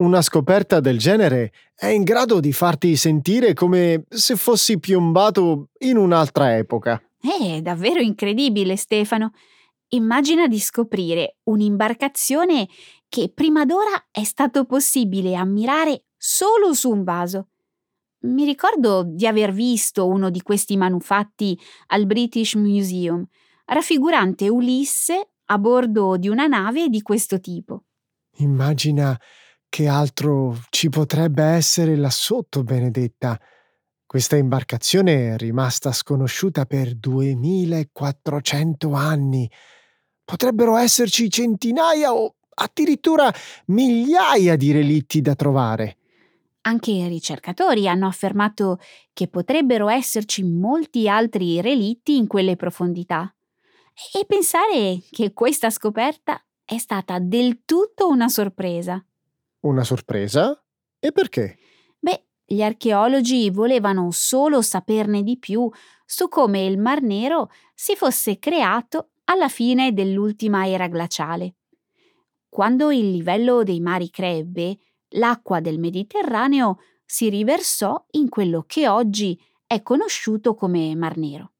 Una 0.00 0.22
scoperta 0.22 0.80
del 0.80 0.98
genere 0.98 1.52
è 1.74 1.88
in 1.88 2.04
grado 2.04 2.40
di 2.40 2.54
farti 2.54 2.96
sentire 2.96 3.52
come 3.52 4.04
se 4.08 4.34
fossi 4.34 4.78
piombato 4.78 5.68
in 5.80 5.98
un'altra 5.98 6.56
epoca. 6.56 7.02
È 7.20 7.60
davvero 7.60 8.00
incredibile, 8.00 8.76
Stefano. 8.76 9.32
Immagina 9.88 10.46
di 10.46 10.58
scoprire 10.58 11.36
un'imbarcazione 11.42 12.66
che 13.10 13.30
prima 13.34 13.66
d'ora 13.66 14.06
è 14.10 14.24
stato 14.24 14.64
possibile 14.64 15.34
ammirare 15.34 16.04
solo 16.16 16.72
su 16.72 16.88
un 16.88 17.04
vaso. 17.04 17.48
Mi 18.20 18.46
ricordo 18.46 19.02
di 19.04 19.26
aver 19.26 19.52
visto 19.52 20.06
uno 20.06 20.30
di 20.30 20.40
questi 20.40 20.78
manufatti 20.78 21.60
al 21.88 22.06
British 22.06 22.54
Museum, 22.54 23.22
raffigurante 23.66 24.48
Ulisse 24.48 25.32
a 25.44 25.58
bordo 25.58 26.16
di 26.16 26.28
una 26.28 26.46
nave 26.46 26.88
di 26.88 27.02
questo 27.02 27.38
tipo. 27.38 27.84
Immagina 28.36 29.18
che 29.70 29.88
altro 29.88 30.58
ci 30.68 30.90
potrebbe 30.90 31.42
essere 31.42 31.96
là 31.96 32.10
sotto, 32.10 32.62
Benedetta? 32.62 33.40
Questa 34.04 34.36
imbarcazione 34.36 35.34
è 35.34 35.36
rimasta 35.36 35.92
sconosciuta 35.92 36.66
per 36.66 36.96
2400 36.96 38.92
anni. 38.92 39.48
Potrebbero 40.24 40.76
esserci 40.76 41.30
centinaia 41.30 42.12
o 42.12 42.34
addirittura 42.54 43.32
migliaia 43.66 44.56
di 44.56 44.72
relitti 44.72 45.20
da 45.22 45.36
trovare. 45.36 45.96
Anche 46.62 46.90
i 46.90 47.06
ricercatori 47.06 47.88
hanno 47.88 48.08
affermato 48.08 48.80
che 49.12 49.28
potrebbero 49.28 49.88
esserci 49.88 50.42
molti 50.42 51.08
altri 51.08 51.60
relitti 51.60 52.16
in 52.16 52.26
quelle 52.26 52.56
profondità. 52.56 53.32
E 54.12 54.24
pensare 54.26 55.00
che 55.10 55.32
questa 55.32 55.70
scoperta 55.70 56.42
è 56.64 56.78
stata 56.78 57.18
del 57.20 57.62
tutto 57.64 58.08
una 58.08 58.28
sorpresa. 58.28 59.02
Una 59.60 59.84
sorpresa? 59.84 60.58
E 60.98 61.12
perché? 61.12 61.58
Beh, 61.98 62.28
gli 62.46 62.62
archeologi 62.62 63.50
volevano 63.50 64.10
solo 64.10 64.62
saperne 64.62 65.22
di 65.22 65.38
più 65.38 65.70
su 66.06 66.28
come 66.28 66.64
il 66.64 66.78
Mar 66.78 67.02
Nero 67.02 67.50
si 67.74 67.94
fosse 67.94 68.38
creato 68.38 69.10
alla 69.24 69.48
fine 69.48 69.92
dell'ultima 69.92 70.66
era 70.66 70.88
glaciale. 70.88 71.56
Quando 72.48 72.90
il 72.90 73.10
livello 73.10 73.62
dei 73.62 73.80
mari 73.80 74.10
crebbe, 74.10 74.78
l'acqua 75.10 75.60
del 75.60 75.78
Mediterraneo 75.78 76.78
si 77.04 77.28
riversò 77.28 78.02
in 78.12 78.28
quello 78.28 78.64
che 78.66 78.88
oggi 78.88 79.38
è 79.66 79.82
conosciuto 79.82 80.54
come 80.54 80.94
Mar 80.96 81.16
Nero. 81.16 81.52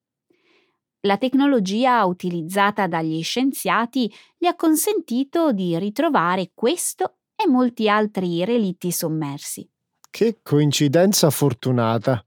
La 1.03 1.17
tecnologia 1.17 2.05
utilizzata 2.07 2.87
dagli 2.87 3.23
scienziati 3.23 4.13
gli 4.37 4.47
ha 4.47 4.57
consentito 4.57 5.53
di 5.53 5.79
ritrovare 5.79 6.51
questo 6.55 7.20
e 7.43 7.49
molti 7.49 7.89
altri 7.89 8.45
relitti 8.45 8.91
sommersi. 8.93 9.69
Che 10.11 10.41
coincidenza 10.43 11.31
fortunata. 11.31 12.25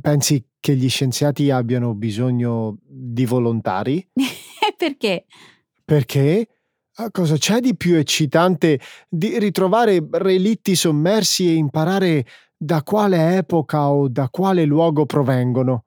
Pensi 0.00 0.44
che 0.60 0.76
gli 0.76 0.88
scienziati 0.88 1.50
abbiano 1.50 1.94
bisogno 1.94 2.78
di 2.82 3.24
volontari? 3.24 4.06
Perché? 4.76 5.26
Perché? 5.84 6.48
Ah, 6.96 7.10
cosa 7.10 7.36
c'è 7.36 7.58
di 7.60 7.76
più 7.76 7.96
eccitante 7.96 8.78
di 9.08 9.38
ritrovare 9.38 10.06
relitti 10.12 10.76
sommersi 10.76 11.48
e 11.48 11.54
imparare 11.54 12.24
da 12.56 12.82
quale 12.82 13.36
epoca 13.36 13.90
o 13.90 14.08
da 14.08 14.28
quale 14.28 14.64
luogo 14.64 15.04
provengono? 15.04 15.86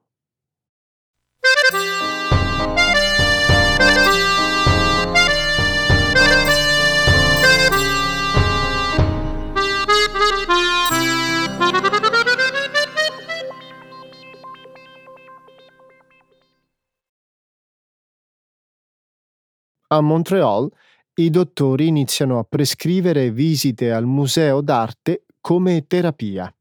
A 19.90 20.02
Montreal 20.02 20.70
i 21.14 21.30
dottori 21.30 21.88
iniziano 21.88 22.40
a 22.40 22.44
prescrivere 22.44 23.32
visite 23.32 23.94
al 23.94 24.06
museo 24.06 24.60
d'arte 24.60 25.24
come 25.40 25.88
terapia. 25.88 26.54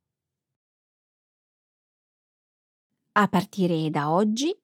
A 3.18 3.28
partire 3.28 3.90
da 3.90 4.12
oggi, 4.12 4.56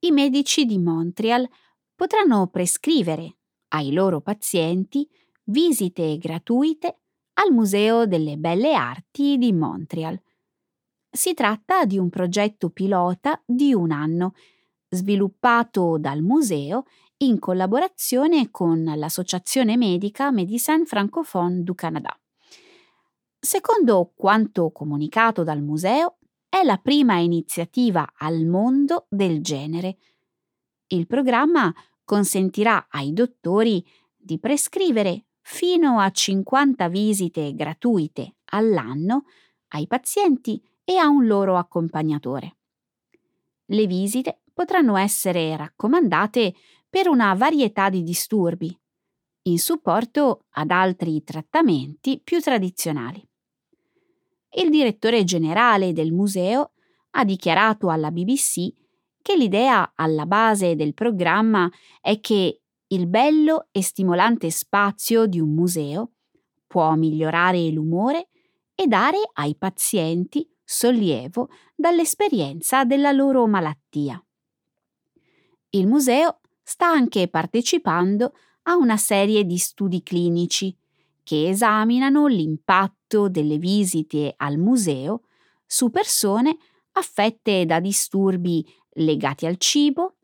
i 0.00 0.10
medici 0.10 0.66
di 0.66 0.76
Montreal 0.76 1.48
potranno 1.94 2.46
prescrivere 2.48 3.36
ai 3.68 3.90
loro 3.92 4.20
pazienti 4.20 5.08
visite 5.44 6.18
gratuite 6.18 6.98
al 7.34 7.52
Museo 7.52 8.04
delle 8.04 8.36
Belle 8.36 8.74
Arti 8.74 9.38
di 9.38 9.50
Montreal. 9.54 10.20
Si 11.10 11.32
tratta 11.32 11.86
di 11.86 11.96
un 11.96 12.10
progetto 12.10 12.68
pilota 12.68 13.42
di 13.46 13.72
un 13.72 13.92
anno, 13.92 14.34
sviluppato 14.90 15.96
dal 15.98 16.20
museo 16.20 16.84
in 17.22 17.38
collaborazione 17.38 18.50
con 18.50 18.82
l'Associazione 18.82 19.76
medica 19.76 20.30
Médecins 20.30 20.88
Francophones 20.88 21.62
du 21.62 21.74
Canada. 21.74 22.18
Secondo 23.38 24.12
quanto 24.14 24.70
comunicato 24.70 25.42
dal 25.42 25.60
museo, 25.60 26.16
è 26.48 26.62
la 26.62 26.78
prima 26.78 27.16
iniziativa 27.16 28.12
al 28.16 28.46
mondo 28.46 29.06
del 29.08 29.42
genere. 29.42 29.98
Il 30.88 31.06
programma 31.06 31.72
consentirà 32.04 32.86
ai 32.90 33.12
dottori 33.12 33.84
di 34.16 34.38
prescrivere 34.38 35.26
fino 35.42 36.00
a 36.00 36.10
50 36.10 36.88
visite 36.88 37.54
gratuite 37.54 38.36
all'anno 38.52 39.24
ai 39.68 39.86
pazienti 39.86 40.62
e 40.84 40.96
a 40.96 41.08
un 41.08 41.26
loro 41.26 41.56
accompagnatore. 41.56 42.56
Le 43.66 43.86
visite 43.86 44.40
potranno 44.52 44.96
essere 44.96 45.56
raccomandate 45.56 46.54
per 46.90 47.08
una 47.08 47.32
varietà 47.34 47.88
di 47.88 48.02
disturbi, 48.02 48.76
in 49.42 49.58
supporto 49.58 50.44
ad 50.50 50.70
altri 50.70 51.22
trattamenti 51.22 52.20
più 52.22 52.40
tradizionali. 52.40 53.26
Il 54.56 54.68
direttore 54.68 55.22
generale 55.22 55.92
del 55.92 56.12
museo 56.12 56.72
ha 57.10 57.24
dichiarato 57.24 57.88
alla 57.88 58.10
BBC 58.10 58.72
che 59.22 59.36
l'idea 59.36 59.92
alla 59.94 60.26
base 60.26 60.74
del 60.74 60.92
programma 60.92 61.70
è 62.00 62.18
che 62.20 62.62
il 62.88 63.06
bello 63.06 63.68
e 63.70 63.82
stimolante 63.82 64.50
spazio 64.50 65.26
di 65.26 65.38
un 65.38 65.54
museo 65.54 66.12
può 66.66 66.94
migliorare 66.94 67.70
l'umore 67.70 68.28
e 68.74 68.86
dare 68.86 69.18
ai 69.34 69.54
pazienti 69.56 70.48
sollievo 70.64 71.48
dall'esperienza 71.76 72.84
della 72.84 73.12
loro 73.12 73.46
malattia. 73.46 74.20
Il 75.70 75.86
museo 75.86 76.40
sta 76.70 76.86
anche 76.86 77.26
partecipando 77.26 78.32
a 78.64 78.76
una 78.76 78.96
serie 78.96 79.44
di 79.44 79.58
studi 79.58 80.04
clinici 80.04 80.72
che 81.24 81.48
esaminano 81.48 82.28
l'impatto 82.28 83.28
delle 83.28 83.58
visite 83.58 84.34
al 84.36 84.56
museo 84.56 85.22
su 85.66 85.90
persone 85.90 86.56
affette 86.92 87.66
da 87.66 87.80
disturbi 87.80 88.64
legati 88.90 89.46
al 89.46 89.56
cibo, 89.56 90.18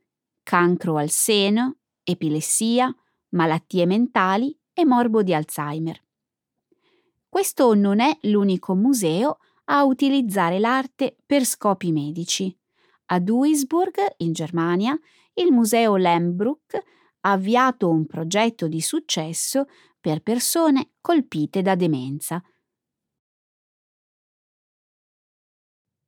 cancro 0.45 0.99
al 0.99 1.11
seno, 1.11 1.79
epilessia, 2.05 2.95
malattie 3.31 3.85
mentali 3.85 4.57
e 4.73 4.85
morbo 4.85 5.25
di 5.25 5.35
Alzheimer. 5.35 6.01
Questo 7.29 7.75
non 7.75 7.99
è 7.99 8.17
l'unico 8.23 8.77
museo 8.77 9.39
a 9.65 9.83
utilizzare 9.83 10.61
l'arte 10.61 11.17
per 11.27 11.45
scopi 11.45 11.91
medici. 11.91 12.57
A 13.07 13.19
Duisburg, 13.19 13.97
in 14.19 14.33
Germania, 14.33 14.97
il 15.39 15.53
Museo 15.53 15.97
Lembruck 15.97 16.75
ha 17.21 17.33
avviato 17.33 17.89
un 17.89 18.07
progetto 18.07 18.69
di 18.69 18.81
successo 18.81 19.67
per 20.01 20.21
persone 20.21 20.91
colpite 21.01 21.63
da 21.63 21.75
demenza. 21.75 22.43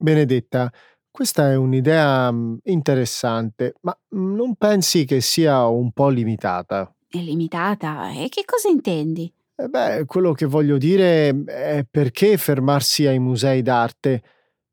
Benedetta, 0.00 0.72
questa 1.10 1.50
è 1.50 1.56
un'idea 1.56 2.30
mm, 2.30 2.58
interessante, 2.64 3.74
ma 3.80 3.98
mm, 4.14 4.34
non 4.34 4.54
pensi 4.54 5.04
che 5.04 5.20
sia 5.20 5.66
un 5.66 5.90
po' 5.90 6.08
limitata? 6.08 6.94
È 7.08 7.18
limitata? 7.18 8.10
E 8.12 8.28
che 8.28 8.44
cosa 8.44 8.68
intendi? 8.68 9.32
Eh 9.56 9.66
beh, 9.66 10.04
quello 10.06 10.32
che 10.32 10.46
voglio 10.46 10.78
dire 10.78 11.30
è 11.46 11.84
perché 11.90 12.36
fermarsi 12.36 13.06
ai 13.06 13.18
musei 13.18 13.62
d'arte? 13.62 14.22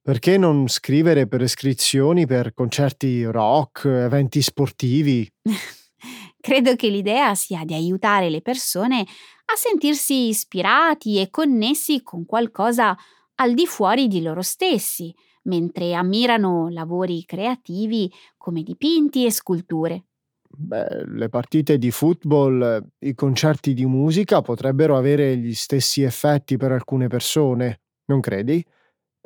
Perché 0.06 0.38
non 0.38 0.68
scrivere 0.68 1.26
prescrizioni 1.26 2.28
per 2.28 2.54
concerti 2.54 3.26
rock, 3.26 3.86
eventi 3.86 4.40
sportivi? 4.40 5.28
Credo 6.40 6.76
che 6.76 6.90
l'idea 6.90 7.34
sia 7.34 7.64
di 7.66 7.74
aiutare 7.74 8.30
le 8.30 8.44
persone 8.44 9.00
a 9.00 9.56
sentirsi 9.56 10.28
ispirati 10.28 11.20
e 11.20 11.32
connessi 11.32 12.04
con 12.04 12.24
qualcosa 12.28 12.96
al 13.38 13.56
di 13.56 13.66
fuori 13.66 14.08
di 14.08 14.22
loro 14.22 14.44
stessi, 14.44 15.12
mentre 15.46 15.96
ammirano 15.96 16.70
lavori 16.70 17.26
creativi 17.26 18.08
come 18.38 18.62
dipinti 18.62 19.26
e 19.26 19.32
sculture. 19.32 20.04
Beh, 20.48 21.08
le 21.08 21.30
partite 21.30 21.80
di 21.80 21.90
football, 21.90 22.90
i 23.00 23.16
concerti 23.16 23.74
di 23.74 23.88
musica 23.88 24.44
potrebbero 24.44 24.98
avere 24.98 25.36
gli 25.36 25.56
stessi 25.56 26.04
effetti 26.04 26.58
per 26.58 26.72
alcune 26.72 27.08
persone, 27.08 27.82
non 28.06 28.20
credi? 28.20 28.64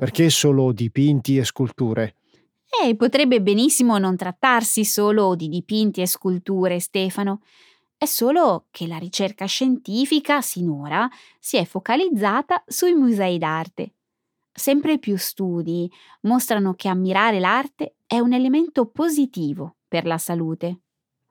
Perché 0.00 0.30
solo 0.30 0.72
dipinti 0.72 1.36
e 1.36 1.44
sculture? 1.44 2.14
E 2.82 2.96
potrebbe 2.96 3.42
benissimo 3.42 3.98
non 3.98 4.16
trattarsi 4.16 4.82
solo 4.82 5.34
di 5.34 5.50
dipinti 5.50 6.00
e 6.00 6.06
sculture, 6.06 6.80
Stefano. 6.80 7.42
È 7.98 8.06
solo 8.06 8.68
che 8.70 8.86
la 8.86 8.96
ricerca 8.96 9.44
scientifica 9.44 10.40
sinora 10.40 11.06
si 11.38 11.58
è 11.58 11.66
focalizzata 11.66 12.64
sui 12.66 12.94
musei 12.94 13.36
d'arte. 13.36 13.92
Sempre 14.50 14.98
più 14.98 15.18
studi 15.18 15.86
mostrano 16.22 16.72
che 16.72 16.88
ammirare 16.88 17.38
l'arte 17.38 17.96
è 18.06 18.18
un 18.20 18.32
elemento 18.32 18.86
positivo 18.86 19.76
per 19.86 20.06
la 20.06 20.16
salute. 20.16 20.80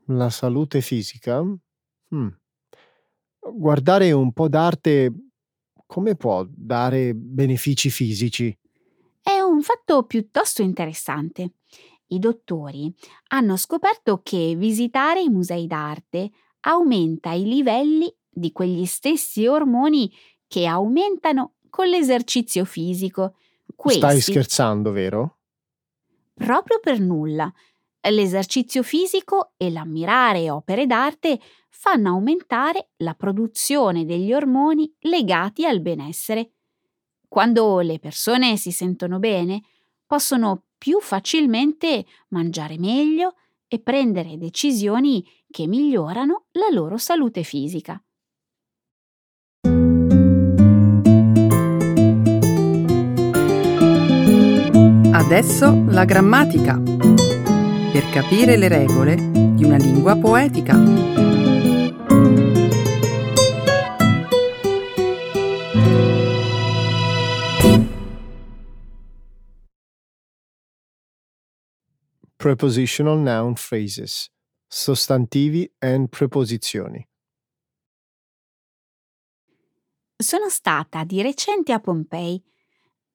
La 0.10 0.30
salute 0.30 0.82
fisica? 0.82 1.42
Hmm. 1.42 2.28
Guardare 3.52 4.12
un 4.12 4.32
po' 4.32 4.48
d'arte 4.48 5.12
come 5.90 6.16
può 6.16 6.46
dare 6.48 7.16
benefici 7.16 7.90
fisici? 7.90 8.56
È 9.30 9.42
un 9.42 9.62
fatto 9.62 10.06
piuttosto 10.06 10.64
interessante. 10.64 11.52
I 12.08 12.18
dottori 12.18 12.92
hanno 13.28 13.58
scoperto 13.58 14.22
che 14.24 14.56
visitare 14.58 15.22
i 15.22 15.30
musei 15.30 15.68
d'arte 15.68 16.32
aumenta 16.62 17.34
i 17.34 17.44
livelli 17.44 18.12
di 18.28 18.52
quegli 18.52 18.88
stessi 18.88 19.46
ormoni 19.46 20.12
che 20.48 20.66
aumentano 20.66 21.58
con 21.70 21.88
l'esercizio 21.90 22.66
fisico. 22.66 23.36
Questi, 23.76 24.00
Stai 24.00 24.20
scherzando, 24.20 24.92
vero? 24.92 25.38
Proprio 26.34 26.80
per 26.80 27.00
nulla. 27.00 27.54
L'esercizio 28.10 28.82
fisico 28.82 29.52
e 29.58 29.70
l'ammirare 29.70 30.50
opere 30.50 30.88
d'arte 30.88 31.40
fanno 31.70 32.10
aumentare 32.10 32.90
la 32.98 33.14
produzione 33.14 34.06
degli 34.06 34.34
ormoni 34.34 34.92
legati 35.02 35.68
al 35.68 35.82
benessere. 35.82 36.54
Quando 37.30 37.80
le 37.80 38.00
persone 38.00 38.58
si 38.58 38.72
sentono 38.72 39.20
bene, 39.20 39.62
possono 40.06 40.64
più 40.78 41.00
facilmente 41.00 42.06
mangiare 42.30 42.78
meglio 42.78 43.36
e 43.68 43.80
prendere 43.80 44.38
decisioni 44.38 45.26
che 45.50 45.68
migliorano 45.68 46.48
la 46.52 46.68
loro 46.72 46.98
salute 46.98 47.44
fisica. 47.44 48.04
adesso 55.30 55.84
la 55.90 56.06
grammatica, 56.06 56.82
per 56.82 58.10
capire 58.12 58.58
le 58.58 58.68
regole 58.68 59.16
di 59.54 59.64
una 59.64 59.78
lingua 59.78 60.16
poetica. 60.16 61.29
Prepositional 72.42 73.20
noun 73.20 73.56
phrases. 73.56 74.32
Sostantivi 74.66 75.70
and 75.80 76.08
preposizioni. 76.08 77.06
Sono 80.16 80.48
stata 80.48 81.04
di 81.04 81.22
recente 81.22 81.74
a 81.74 81.82
Pompei. 81.82 82.42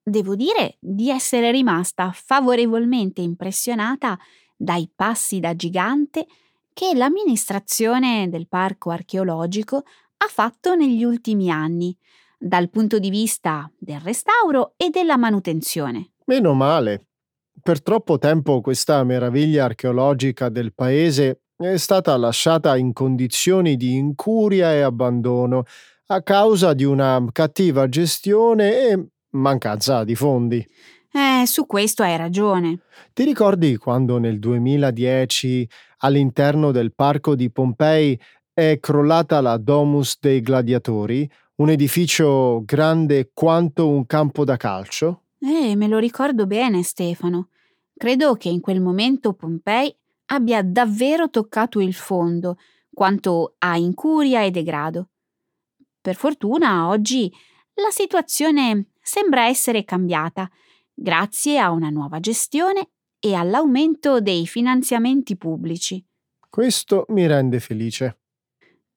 Devo 0.03 0.35
dire 0.35 0.77
di 0.79 1.09
essere 1.09 1.49
rimasta 1.49 2.11
favorevolmente 2.11 3.21
impressionata 3.21 4.15
dai 4.55 4.91
passi 4.93 5.39
da 5.39 5.55
gigante 5.55 6.27
che 6.71 6.93
l'amministrazione 6.93 8.29
del 8.29 8.47
parco 8.47 8.91
archeologico 8.91 9.85
ha 10.17 10.27
fatto 10.27 10.75
negli 10.75 11.03
ultimi 11.03 11.49
anni, 11.49 11.97
dal 12.37 12.69
punto 12.69 12.99
di 12.99 13.09
vista 13.09 13.67
del 13.75 14.01
restauro 14.01 14.75
e 14.77 14.91
della 14.91 15.17
manutenzione. 15.17 16.11
Meno 16.25 16.53
male. 16.53 17.07
Per 17.65 17.81
troppo 17.81 18.19
tempo 18.19 18.61
questa 18.61 19.03
meraviglia 19.03 19.65
archeologica 19.65 20.49
del 20.49 20.71
paese 20.71 21.45
è 21.57 21.77
stata 21.77 22.15
lasciata 22.15 22.77
in 22.77 22.93
condizioni 22.93 23.75
di 23.75 23.95
incuria 23.95 24.71
e 24.71 24.81
abbandono 24.81 25.63
a 26.05 26.21
causa 26.21 26.73
di 26.73 26.83
una 26.83 27.25
cattiva 27.31 27.89
gestione 27.89 28.87
e 28.87 29.07
mancanza 29.31 30.03
di 30.03 30.13
fondi. 30.13 30.63
Eh, 31.11 31.47
su 31.47 31.65
questo 31.65 32.03
hai 32.03 32.15
ragione. 32.17 32.81
Ti 33.11 33.23
ricordi 33.23 33.77
quando 33.77 34.19
nel 34.19 34.37
2010 34.37 35.67
all'interno 36.01 36.69
del 36.69 36.93
parco 36.93 37.33
di 37.33 37.49
Pompei 37.49 38.15
è 38.53 38.77
crollata 38.79 39.41
la 39.41 39.57
Domus 39.57 40.17
dei 40.19 40.41
Gladiatori, 40.41 41.27
un 41.55 41.71
edificio 41.71 42.61
grande 42.63 43.31
quanto 43.33 43.89
un 43.89 44.05
campo 44.05 44.45
da 44.45 44.55
calcio? 44.55 45.21
Eh, 45.39 45.75
me 45.75 45.87
lo 45.87 45.97
ricordo 45.97 46.45
bene, 46.45 46.83
Stefano. 46.83 47.49
Credo 47.97 48.35
che 48.35 48.49
in 48.49 48.59
quel 48.59 48.81
momento 48.81 49.33
Pompei 49.33 49.95
abbia 50.25 50.61
davvero 50.63 51.29
toccato 51.29 51.79
il 51.79 51.93
fondo 51.93 52.57
quanto 52.93 53.55
a 53.59 53.77
incuria 53.77 54.43
e 54.43 54.51
degrado. 54.51 55.09
Per 56.01 56.15
fortuna 56.15 56.87
oggi 56.87 57.31
la 57.75 57.89
situazione 57.89 58.91
sembra 59.01 59.47
essere 59.47 59.83
cambiata 59.83 60.49
grazie 60.93 61.59
a 61.59 61.71
una 61.71 61.89
nuova 61.89 62.19
gestione 62.19 62.89
e 63.19 63.33
all'aumento 63.33 64.21
dei 64.21 64.45
finanziamenti 64.45 65.35
pubblici. 65.35 66.03
Questo 66.49 67.05
mi 67.09 67.27
rende 67.27 67.59
felice. 67.59 68.19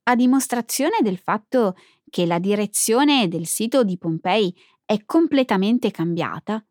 A 0.04 0.14
dimostrazione 0.14 0.98
del 1.02 1.18
fatto 1.18 1.76
che 2.08 2.24
la 2.24 2.38
direzione 2.38 3.28
del 3.28 3.46
sito 3.46 3.84
di 3.84 3.98
Pompei 3.98 4.54
è 4.84 5.04
completamente 5.04 5.90
cambiata, 5.90 6.64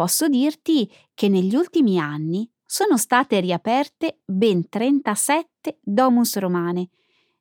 posso 0.00 0.28
dirti 0.28 0.90
che 1.12 1.28
negli 1.28 1.54
ultimi 1.54 2.00
anni 2.00 2.50
sono 2.64 2.96
state 2.96 3.38
riaperte 3.38 4.20
ben 4.24 4.66
37 4.66 5.76
domus 5.82 6.38
romane, 6.38 6.88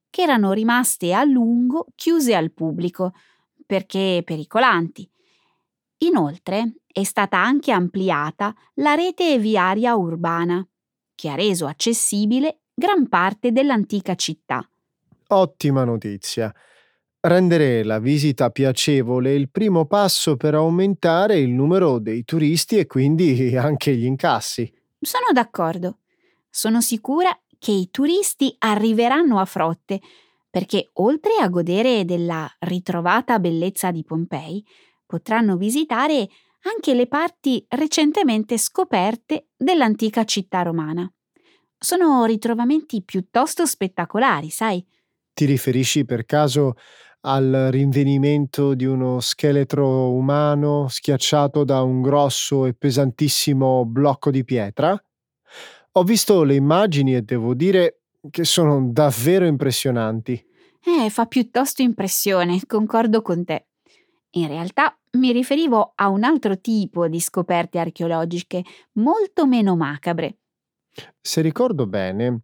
che 0.10 0.24
erano 0.24 0.52
rimaste 0.52 1.14
a 1.14 1.24
lungo 1.24 1.86
chiuse 1.96 2.36
al 2.36 2.52
pubblico 2.52 3.14
perché 3.66 4.24
pericolanti. 4.26 5.10
Inoltre 6.00 6.82
è 6.86 7.06
stata 7.06 7.38
anche 7.38 7.72
ampliata 7.72 8.54
la 8.74 8.94
rete 8.94 9.40
viaria 9.40 9.96
urbana, 9.96 10.62
che 11.16 11.30
ha 11.30 11.36
reso 11.36 11.66
accessibile 11.66 12.64
gran 12.74 13.08
parte 13.08 13.54
dell'antica 13.54 14.16
città. 14.16 14.70
Ottima 15.28 15.86
notizia. 15.86 16.54
Rendere 17.22 17.84
la 17.84 18.00
visita 18.00 18.50
piacevole 18.50 19.32
è 19.32 19.34
il 19.34 19.50
primo 19.50 19.86
passo 19.86 20.38
per 20.38 20.54
aumentare 20.54 21.38
il 21.38 21.50
numero 21.50 22.00
dei 22.00 22.24
turisti 22.24 22.78
e 22.78 22.86
quindi 22.86 23.56
anche 23.58 23.96
gli 23.96 24.06
incassi. 24.06 24.72
Sono 25.00 25.28
d'accordo. 25.34 26.00
Sono 26.50 26.82
sicura 26.82 27.38
che 27.58 27.72
i 27.72 27.90
turisti 27.92 28.56
arriveranno 28.60 29.40
a 29.40 29.46
frotte 29.46 30.00
perché 30.50 30.90
oltre 30.94 31.36
a 31.40 31.48
godere 31.48 32.06
della 32.06 32.50
ritrovata 32.60 33.38
bellezza 33.40 33.92
di 33.92 34.04
Pompei, 34.04 34.66
potranno 35.06 35.58
visitare 35.58 36.28
anche 36.74 36.94
le 36.94 37.08
parti 37.08 37.64
recentemente 37.70 38.58
scoperte 38.58 39.50
dell'antica 39.56 40.24
città 40.24 40.62
romana. 40.64 41.12
Sono 41.78 42.26
ritrovamenti 42.26 43.04
piuttosto 43.04 43.66
spettacolari, 43.66 44.50
sai? 44.50 44.86
Ti 45.34 45.46
riferisci 45.46 46.04
per 46.04 46.26
caso 46.26 46.76
al 47.22 47.68
rinvenimento 47.72 48.74
di 48.74 48.86
uno 48.86 49.20
scheletro 49.20 50.12
umano 50.12 50.88
schiacciato 50.88 51.64
da 51.64 51.82
un 51.82 52.02
grosso 52.02 52.66
e 52.66 52.74
pesantissimo 52.74 53.86
blocco 53.86 54.32
di 54.32 54.44
pietra? 54.44 55.02
Ho 55.94 56.04
visto 56.04 56.44
le 56.44 56.56
immagini 56.56 57.16
e 57.16 57.22
devo 57.24 57.54
dire 57.54 58.02
che 58.30 58.44
sono 58.44 58.90
davvero 58.92 59.46
impressionanti. 59.46 60.46
Eh, 60.84 61.10
fa 61.10 61.26
piuttosto 61.26 61.82
impressione, 61.82 62.60
concordo 62.66 63.22
con 63.22 63.44
te. 63.44 63.68
In 64.32 64.48
realtà 64.48 64.98
mi 65.12 65.32
riferivo 65.32 65.94
a 65.96 66.10
un 66.10 66.24
altro 66.24 66.60
tipo 66.60 67.08
di 67.08 67.20
scoperte 67.20 67.80
archeologiche, 67.80 68.64
molto 68.94 69.48
meno 69.48 69.76
macabre. 69.76 70.38
Se 71.20 71.42
ricordo 71.42 71.88
bene, 71.88 72.42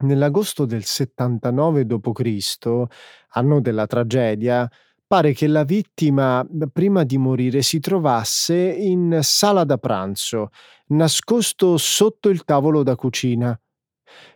nell'agosto 0.00 0.64
del 0.64 0.84
79 0.84 1.86
d.C., 1.86 2.84
anno 3.30 3.60
della 3.60 3.86
tragedia, 3.86 4.70
pare 5.06 5.32
che 5.32 5.46
la 5.46 5.64
vittima, 5.64 6.46
prima 6.72 7.04
di 7.04 7.18
morire, 7.18 7.62
si 7.62 7.78
trovasse 7.80 8.56
in 8.56 9.20
sala 9.22 9.64
da 9.64 9.78
pranzo, 9.78 10.50
nascosto 10.88 11.76
sotto 11.76 12.28
il 12.28 12.44
tavolo 12.44 12.82
da 12.82 12.96
cucina. 12.96 13.58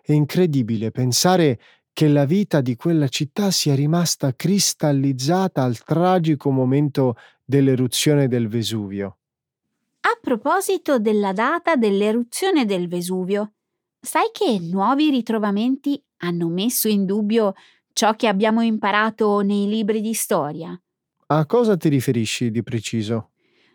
È 0.03 0.13
incredibile 0.13 0.91
pensare 0.91 1.59
che 1.93 2.09
la 2.09 2.25
vita 2.25 2.61
di 2.61 2.77
quella 2.77 3.09
città 3.09 3.51
sia 3.51 3.75
rimasta 3.75 4.35
cristallizzata 4.35 5.63
al 5.63 5.79
tragico 5.83 6.51
momento 6.51 7.17
dell'eruzione 7.45 8.29
del 8.29 8.49
Vesuvio. 8.49 9.17
A 10.03 10.19
proposito 10.21 10.99
della 10.99 11.33
data 11.33 11.77
dell'eruzione 11.77 12.65
del 12.65 12.89
Vesuvio, 12.89 13.53
sai 14.01 14.31
che 14.33 14.59
nuovi 14.61 15.11
ritrovamenti 15.11 16.03
hanno 16.19 16.49
messo 16.49 16.89
in 16.89 17.05
dubbio 17.05 17.55
ciò 17.93 18.15
che 18.15 18.27
abbiamo 18.27 18.63
imparato 18.63 19.41
nei 19.41 19.69
libri 19.69 20.01
di 20.01 20.15
storia? 20.15 20.79
A 21.27 21.47
cosa 21.47 21.77
ti 21.77 21.89
riferisci 21.89 22.51
di 22.51 22.63
preciso? 22.63 23.31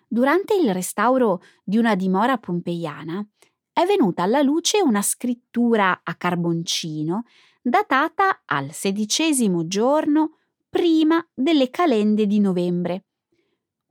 Durante 0.07 0.55
il 0.55 0.73
restauro 0.73 1.41
di 1.63 1.77
una 1.77 1.95
dimora 1.95 2.37
pompeiana 2.37 3.25
è 3.71 3.85
venuta 3.85 4.23
alla 4.23 4.41
luce 4.41 4.81
una 4.81 5.01
scrittura 5.01 6.01
a 6.03 6.15
carboncino 6.15 7.25
datata 7.61 8.41
al 8.45 8.71
sedicesimo 8.71 9.67
giorno 9.67 10.37
prima 10.69 11.25
delle 11.33 11.69
calende 11.69 12.27
di 12.27 12.39
novembre. 12.39 13.05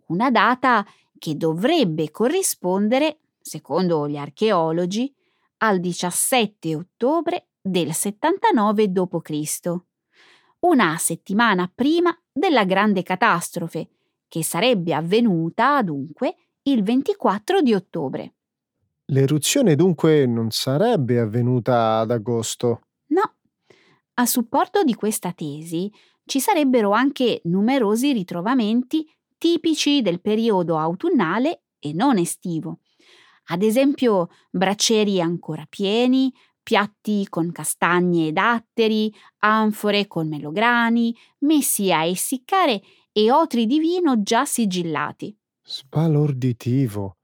Una 0.07 0.31
data 0.31 0.87
che 1.19 1.37
dovrebbe 1.37 2.11
corrispondere, 2.11 3.21
secondo 3.41 4.09
gli 4.09 4.17
archeologi, 4.17 5.13
al 5.59 5.81
17 5.81 6.75
ottobre 6.75 7.49
del 7.61 7.95
79 7.95 8.91
d.C., 8.91 9.73
una 10.61 10.97
settimana 10.99 11.71
prima 11.73 12.17
della 12.33 12.65
grande 12.65 13.03
catastrofe, 13.03 13.89
che 14.29 14.43
sarebbe 14.43 14.95
avvenuta 14.95 15.81
dunque 15.83 16.35
il 16.63 16.83
24 16.83 17.61
di 17.61 17.75
ottobre. 17.75 18.35
L'eruzione 19.07 19.77
dunque 19.77 20.27
non 20.27 20.51
sarebbe 20.51 21.19
avvenuta 21.19 21.99
ad 21.99 22.11
agosto. 22.11 22.81
No, 23.09 23.35
a 24.15 24.27
supporto 24.27 24.83
di 24.83 24.95
questa 24.95 25.33
tesi 25.33 25.93
ci 26.25 26.41
sarebbero 26.41 26.93
anche 26.93 27.43
numerosi 27.45 28.13
ritrovamenti 28.13 29.07
tipici 29.37 30.01
del 30.01 30.23
periodo 30.23 30.79
autunnale 30.79 31.65
e 31.79 31.93
non 31.93 32.17
estivo. 32.17 32.81
Ad 33.49 33.63
esempio 33.63 34.29
braccieri 34.51 35.21
ancora 35.21 35.67
pieni, 35.69 36.33
piatti 36.63 37.27
con 37.29 37.53
castagne 37.53 38.29
e 38.29 38.33
datteri, 38.33 39.13
anfore 39.41 40.07
con 40.07 40.29
melograni, 40.29 41.15
messi 41.41 41.93
a 41.93 42.05
essiccare 42.07 42.81
e 43.13 43.31
otri 43.31 43.67
di 43.67 43.79
vino 43.79 44.23
già 44.23 44.45
sigillati. 44.45 45.37
Sbalorditivo. 45.63 47.19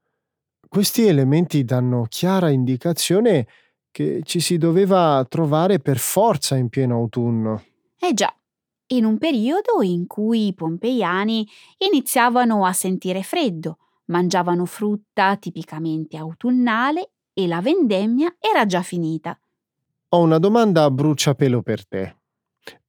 Questi 0.67 1.05
elementi 1.05 1.65
danno 1.65 2.05
chiara 2.07 2.49
indicazione 2.49 3.47
che 3.91 4.21
ci 4.23 4.39
si 4.39 4.57
doveva 4.57 5.25
trovare 5.27 5.79
per 5.79 5.97
forza 5.97 6.55
in 6.55 6.69
pieno 6.69 6.95
autunno. 6.95 7.63
Eh 7.99 8.13
già, 8.13 8.33
in 8.87 9.05
un 9.05 9.17
periodo 9.17 9.81
in 9.81 10.07
cui 10.07 10.47
i 10.47 10.53
pompeiani 10.53 11.47
iniziavano 11.77 12.65
a 12.65 12.73
sentire 12.73 13.21
freddo, 13.21 13.77
mangiavano 14.11 14.65
frutta 14.65 15.35
tipicamente 15.37 16.17
autunnale 16.17 17.11
e 17.33 17.47
la 17.47 17.61
vendemmia 17.61 18.35
era 18.39 18.65
già 18.65 18.83
finita. 18.83 19.37
Ho 20.09 20.19
una 20.19 20.37
domanda 20.37 20.83
a 20.83 20.91
bruciapelo 20.91 21.61
per 21.61 21.87
te. 21.87 22.15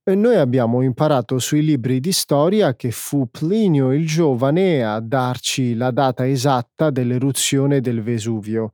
Noi 0.04 0.34
abbiamo 0.34 0.82
imparato 0.82 1.38
sui 1.38 1.62
libri 1.62 2.00
di 2.00 2.10
storia 2.10 2.74
che 2.74 2.90
fu 2.90 3.30
Plinio 3.30 3.92
il 3.92 4.04
giovane 4.04 4.82
a 4.82 4.98
darci 4.98 5.74
la 5.74 5.92
data 5.92 6.26
esatta 6.26 6.90
dell'eruzione 6.90 7.80
del 7.80 8.02
Vesuvio. 8.02 8.72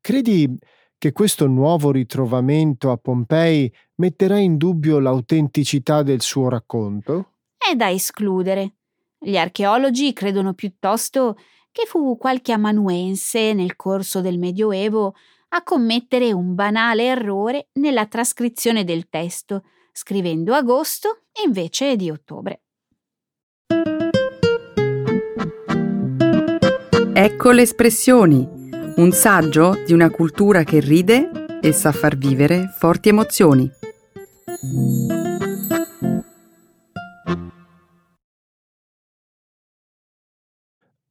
Credi 0.00 0.58
che 0.96 1.12
questo 1.12 1.46
nuovo 1.46 1.90
ritrovamento 1.90 2.90
a 2.90 2.96
Pompei 2.96 3.70
metterà 3.96 4.38
in 4.38 4.56
dubbio 4.56 4.98
l'autenticità 5.00 6.02
del 6.02 6.22
suo 6.22 6.48
racconto? 6.48 7.32
È 7.58 7.74
da 7.74 7.90
escludere. 7.90 8.76
Gli 9.18 9.36
archeologi 9.36 10.14
credono 10.14 10.54
piuttosto 10.54 11.36
che 11.74 11.86
fu 11.86 12.16
qualche 12.16 12.52
amanuense 12.52 13.52
nel 13.52 13.74
corso 13.74 14.20
del 14.20 14.38
Medioevo 14.38 15.16
a 15.48 15.64
commettere 15.64 16.32
un 16.32 16.54
banale 16.54 17.06
errore 17.06 17.70
nella 17.72 18.06
trascrizione 18.06 18.84
del 18.84 19.08
testo, 19.08 19.64
scrivendo 19.90 20.54
agosto 20.54 21.22
invece 21.44 21.96
di 21.96 22.10
ottobre. 22.10 22.62
Ecco 27.12 27.50
le 27.50 27.62
espressioni, 27.62 28.48
un 28.96 29.10
saggio 29.10 29.82
di 29.84 29.92
una 29.92 30.10
cultura 30.10 30.62
che 30.62 30.78
ride 30.78 31.58
e 31.60 31.72
sa 31.72 31.90
far 31.90 32.16
vivere 32.16 32.72
forti 32.78 33.08
emozioni. 33.08 33.68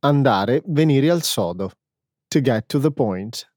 Andare, 0.06 0.62
venire 0.66 1.10
al 1.10 1.22
sodo. 1.22 1.72
To 2.28 2.42
get 2.42 2.66
to 2.66 2.78
the 2.78 2.92
point. 2.92 3.50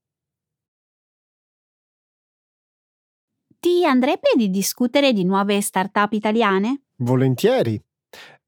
Ti 3.59 3.85
andrebbe 3.85 4.29
di 4.37 4.49
discutere 4.49 5.13
di 5.13 5.25
nuove 5.25 5.61
start-up 5.61 6.13
italiane? 6.13 6.83
Volentieri. 6.99 7.83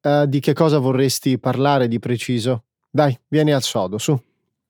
Uh, 0.00 0.26
di 0.26 0.38
che 0.38 0.52
cosa 0.52 0.78
vorresti 0.78 1.40
parlare 1.40 1.88
di 1.88 1.98
preciso? 1.98 2.66
Dai, 2.88 3.18
vieni 3.26 3.52
al 3.52 3.62
sodo, 3.62 3.98
su. 3.98 4.16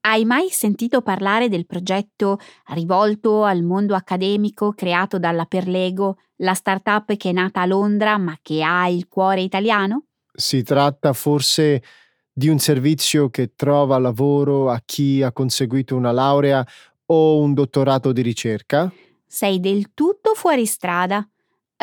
Hai 0.01 0.25
mai 0.25 0.49
sentito 0.49 1.03
parlare 1.03 1.51
del 1.51 1.67
progetto 1.67 2.39
rivolto 2.69 3.45
al 3.45 3.63
mondo 3.63 3.95
accademico 3.95 4.73
creato 4.73 5.19
dalla 5.19 5.45
Perlego, 5.45 6.17
la 6.37 6.55
start-up 6.55 7.15
che 7.17 7.29
è 7.29 7.33
nata 7.33 7.61
a 7.61 7.67
Londra 7.67 8.17
ma 8.17 8.39
che 8.41 8.63
ha 8.63 8.89
il 8.89 9.07
cuore 9.07 9.43
italiano? 9.43 10.05
Si 10.33 10.63
tratta 10.63 11.13
forse 11.13 11.83
di 12.39 12.49
un 12.49 12.61
servizio 12.61 13.31
che 13.31 13.57
trova 13.57 13.99
lavoro 13.99 14.71
a 14.71 14.81
chi 14.85 15.23
ha 15.23 15.33
conseguito 15.33 15.97
una 15.97 16.13
laurea 16.13 16.65
o 17.07 17.41
un 17.41 17.53
dottorato 17.53 18.13
di 18.13 18.23
ricerca? 18.23 18.93
sei 19.27 19.59
del 19.59 19.93
tutto 19.93 20.35
fuori 20.35 20.65
strada. 20.65 21.29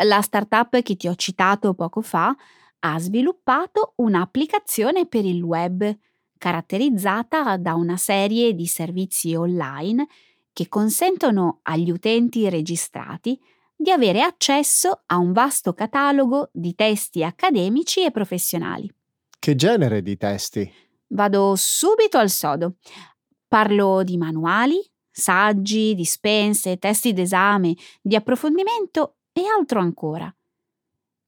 La 0.02 0.22
startup 0.22 0.80
che 0.80 0.96
ti 0.96 1.08
ho 1.08 1.14
citato 1.14 1.74
poco 1.74 2.00
fa 2.00 2.34
ha 2.80 2.98
sviluppato 2.98 3.92
un'applicazione 3.96 5.06
per 5.06 5.26
il 5.26 5.42
web 5.42 5.94
caratterizzata 6.38 7.58
da 7.58 7.74
una 7.74 7.98
serie 7.98 8.54
di 8.54 8.66
servizi 8.66 9.34
online 9.34 10.06
che 10.54 10.68
consentono 10.68 11.60
agli 11.64 11.90
utenti 11.90 12.48
registrati 12.48 13.38
di 13.76 13.90
avere 13.90 14.22
accesso 14.22 15.02
a 15.04 15.18
un 15.18 15.32
vasto 15.32 15.74
catalogo 15.74 16.48
di 16.50 16.74
testi 16.74 17.22
accademici 17.22 18.02
e 18.02 18.10
professionali. 18.10 18.90
Che 19.38 19.54
genere 19.54 20.02
di 20.02 20.16
testi? 20.16 20.70
Vado 21.08 21.54
subito 21.56 22.18
al 22.18 22.30
sodo. 22.30 22.76
Parlo 23.46 24.02
di 24.02 24.16
manuali, 24.16 24.84
saggi, 25.10 25.94
dispense, 25.94 26.78
testi 26.78 27.12
d'esame, 27.12 27.74
di 28.02 28.16
approfondimento 28.16 29.16
e 29.32 29.42
altro 29.46 29.80
ancora. 29.80 30.34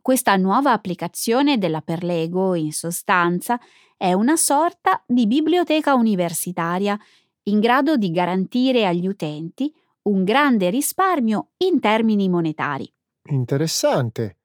Questa 0.01 0.37
nuova 0.37 0.73
applicazione 0.73 1.59
della 1.59 1.83
Perlego, 1.83 2.55
in 2.55 2.73
sostanza, 2.73 3.61
è 3.97 4.13
una 4.13 4.37
sorta 4.37 5.03
di 5.07 5.27
biblioteca 5.27 5.95
universitaria 5.95 6.99
in 7.45 7.61
grado 7.61 7.97
di 7.97 8.11
garantire 8.11 8.87
agli 8.87 9.07
utenti 9.07 9.73
un 10.03 10.25
grande 10.25 10.71
risparmio 10.71 11.51
in 11.59 11.81
termini 11.81 12.29
monetari. 12.29 12.91
Interessante. 13.31 14.39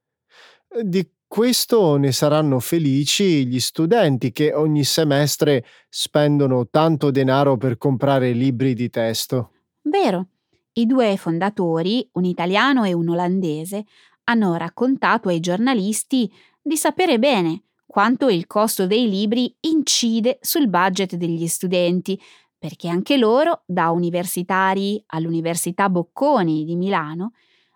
Di 0.81 1.07
questo 1.33 1.95
ne 1.95 2.11
saranno 2.11 2.59
felici 2.59 3.47
gli 3.47 3.59
studenti 3.59 4.31
che 4.31 4.53
ogni 4.53 4.83
semestre 4.83 5.65
spendono 5.89 6.67
tanto 6.69 7.09
denaro 7.09 7.57
per 7.57 7.79
comprare 7.79 8.33
libri 8.33 8.75
di 8.75 8.87
testo. 8.91 9.49
Vero. 9.81 10.27
I 10.73 10.85
due 10.85 11.17
fondatori, 11.17 12.07
un 12.11 12.25
italiano 12.25 12.83
e 12.83 12.93
un 12.93 13.09
olandese, 13.09 13.83
hanno 14.25 14.53
raccontato 14.57 15.29
ai 15.29 15.39
giornalisti 15.39 16.31
di 16.61 16.77
sapere 16.77 17.17
bene 17.17 17.63
quanto 17.87 18.29
il 18.29 18.45
costo 18.45 18.85
dei 18.85 19.09
libri 19.09 19.55
incide 19.61 20.37
sul 20.39 20.69
budget 20.69 21.15
degli 21.15 21.47
studenti, 21.47 22.15
perché 22.59 22.89
anche 22.89 23.17
loro, 23.17 23.63
da 23.65 23.89
universitari 23.89 25.03
all'Università 25.07 25.89
Bocconi 25.89 26.63
di 26.63 26.75
Milano, 26.75 27.31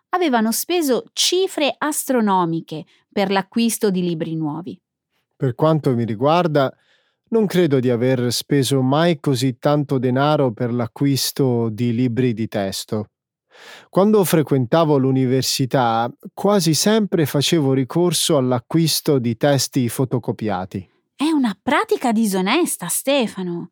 avevano 0.10 0.52
speso 0.52 1.06
cifre 1.14 1.74
astronomiche 1.78 2.86
per 3.12 3.32
l'acquisto 3.32 3.90
di 3.90 4.02
libri 4.02 4.36
nuovi. 4.36 4.80
Per 5.36 5.54
quanto 5.56 5.94
mi 5.94 6.06
riguarda, 6.06 6.74
non 7.30 7.46
credo 7.46 7.80
di 7.80 7.90
aver 7.90 8.32
speso 8.32 8.82
mai 8.82 9.20
così 9.20 9.58
tanto 9.60 9.98
denaro 9.98 10.52
per 10.52 10.74
l'acquisto 10.74 11.70
di 11.70 11.94
libri 11.94 12.34
di 12.34 12.48
testo. 12.48 13.10
Quando 13.90 14.24
frequentavo 14.24 14.98
l'università, 14.98 16.12
quasi 16.34 16.74
sempre 16.74 17.26
facevo 17.26 17.74
ricorso 17.74 18.38
all'acquisto 18.38 19.18
di 19.18 19.36
testi 19.36 19.90
fotocopiati. 19.90 20.90
È 21.16 21.30
una 21.32 21.58
pratica 21.62 22.12
disonesta, 22.12 22.88
Stefano. 22.88 23.72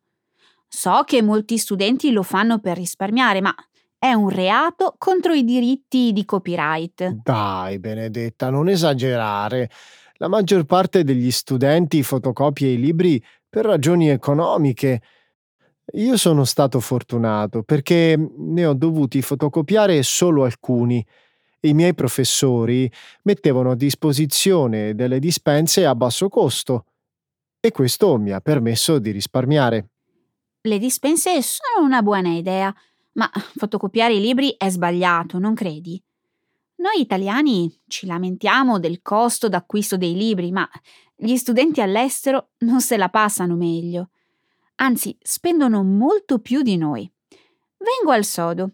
So 0.68 1.02
che 1.06 1.22
molti 1.22 1.58
studenti 1.58 2.10
lo 2.10 2.24
fanno 2.24 2.58
per 2.58 2.76
risparmiare, 2.76 3.40
ma 3.40 3.54
è 3.98 4.12
un 4.12 4.28
reato 4.28 4.94
contro 4.98 5.32
i 5.32 5.44
diritti 5.44 6.12
di 6.12 6.24
copyright. 6.24 7.20
Dai, 7.22 7.78
Benedetta, 7.78 8.50
non 8.50 8.68
esagerare. 8.68 9.70
La 10.14 10.28
maggior 10.28 10.64
parte 10.64 11.04
degli 11.04 11.30
studenti 11.30 12.02
fotocopia 12.02 12.68
i 12.68 12.78
libri 12.78 13.22
per 13.48 13.64
ragioni 13.64 14.08
economiche. 14.08 15.02
Io 15.94 16.16
sono 16.16 16.44
stato 16.44 16.80
fortunato 16.80 17.62
perché 17.62 18.16
ne 18.16 18.66
ho 18.66 18.74
dovuti 18.74 19.22
fotocopiare 19.22 20.02
solo 20.02 20.44
alcuni. 20.44 21.04
I 21.60 21.74
miei 21.74 21.94
professori 21.94 22.90
mettevano 23.22 23.72
a 23.72 23.76
disposizione 23.76 24.94
delle 24.94 25.18
dispense 25.18 25.84
a 25.84 25.94
basso 25.94 26.28
costo 26.28 26.84
e 27.60 27.70
questo 27.72 28.18
mi 28.18 28.30
ha 28.30 28.40
permesso 28.40 28.98
di 28.98 29.10
risparmiare. 29.10 29.88
Le 30.60 30.78
dispense 30.78 31.42
sono 31.42 31.84
una 31.84 32.02
buona 32.02 32.30
idea 32.30 32.74
ma 33.16 33.30
fotocopiare 33.56 34.14
i 34.14 34.20
libri 34.20 34.54
è 34.56 34.68
sbagliato, 34.68 35.38
non 35.38 35.54
credi? 35.54 36.02
Noi 36.76 37.00
italiani 37.00 37.74
ci 37.86 38.06
lamentiamo 38.06 38.78
del 38.78 39.00
costo 39.02 39.48
d'acquisto 39.48 39.96
dei 39.96 40.14
libri, 40.14 40.52
ma 40.52 40.68
gli 41.14 41.36
studenti 41.36 41.80
all'estero 41.80 42.50
non 42.58 42.80
se 42.80 42.96
la 42.96 43.08
passano 43.08 43.56
meglio. 43.56 44.10
Anzi, 44.76 45.16
spendono 45.20 45.82
molto 45.82 46.38
più 46.38 46.60
di 46.60 46.76
noi. 46.76 47.10
Vengo 47.78 48.12
al 48.12 48.24
sodo. 48.24 48.72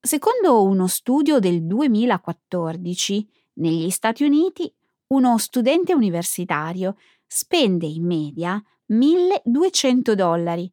Secondo 0.00 0.62
uno 0.62 0.86
studio 0.86 1.40
del 1.40 1.66
2014, 1.66 3.28
negli 3.54 3.90
Stati 3.90 4.22
Uniti, 4.22 4.72
uno 5.08 5.36
studente 5.38 5.92
universitario 5.92 6.96
spende 7.26 7.86
in 7.86 8.04
media 8.04 8.62
1200 8.86 10.14
dollari 10.14 10.72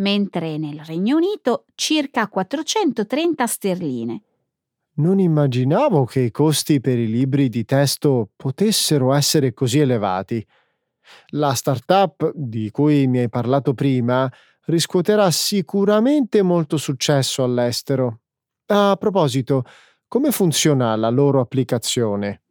mentre 0.00 0.58
nel 0.58 0.80
Regno 0.80 1.16
Unito 1.16 1.64
circa 1.74 2.28
430 2.28 3.46
sterline. 3.46 4.22
Non 4.96 5.18
immaginavo 5.18 6.04
che 6.04 6.20
i 6.20 6.30
costi 6.30 6.80
per 6.80 6.98
i 6.98 7.08
libri 7.08 7.48
di 7.48 7.64
testo 7.64 8.30
potessero 8.36 9.14
essere 9.14 9.54
così 9.54 9.78
elevati. 9.78 10.44
La 11.28 11.54
startup 11.54 12.32
di 12.34 12.70
cui 12.70 13.06
mi 13.06 13.20
hai 13.20 13.28
parlato 13.28 13.72
prima 13.72 14.30
riscuoterà 14.66 15.30
sicuramente 15.30 16.42
molto 16.42 16.76
successo 16.76 17.42
all'estero. 17.42 18.20
A 18.66 18.96
proposito, 18.96 19.64
come 20.06 20.30
funziona 20.32 20.94
la 20.96 21.08
loro 21.08 21.40
applicazione? 21.40 22.42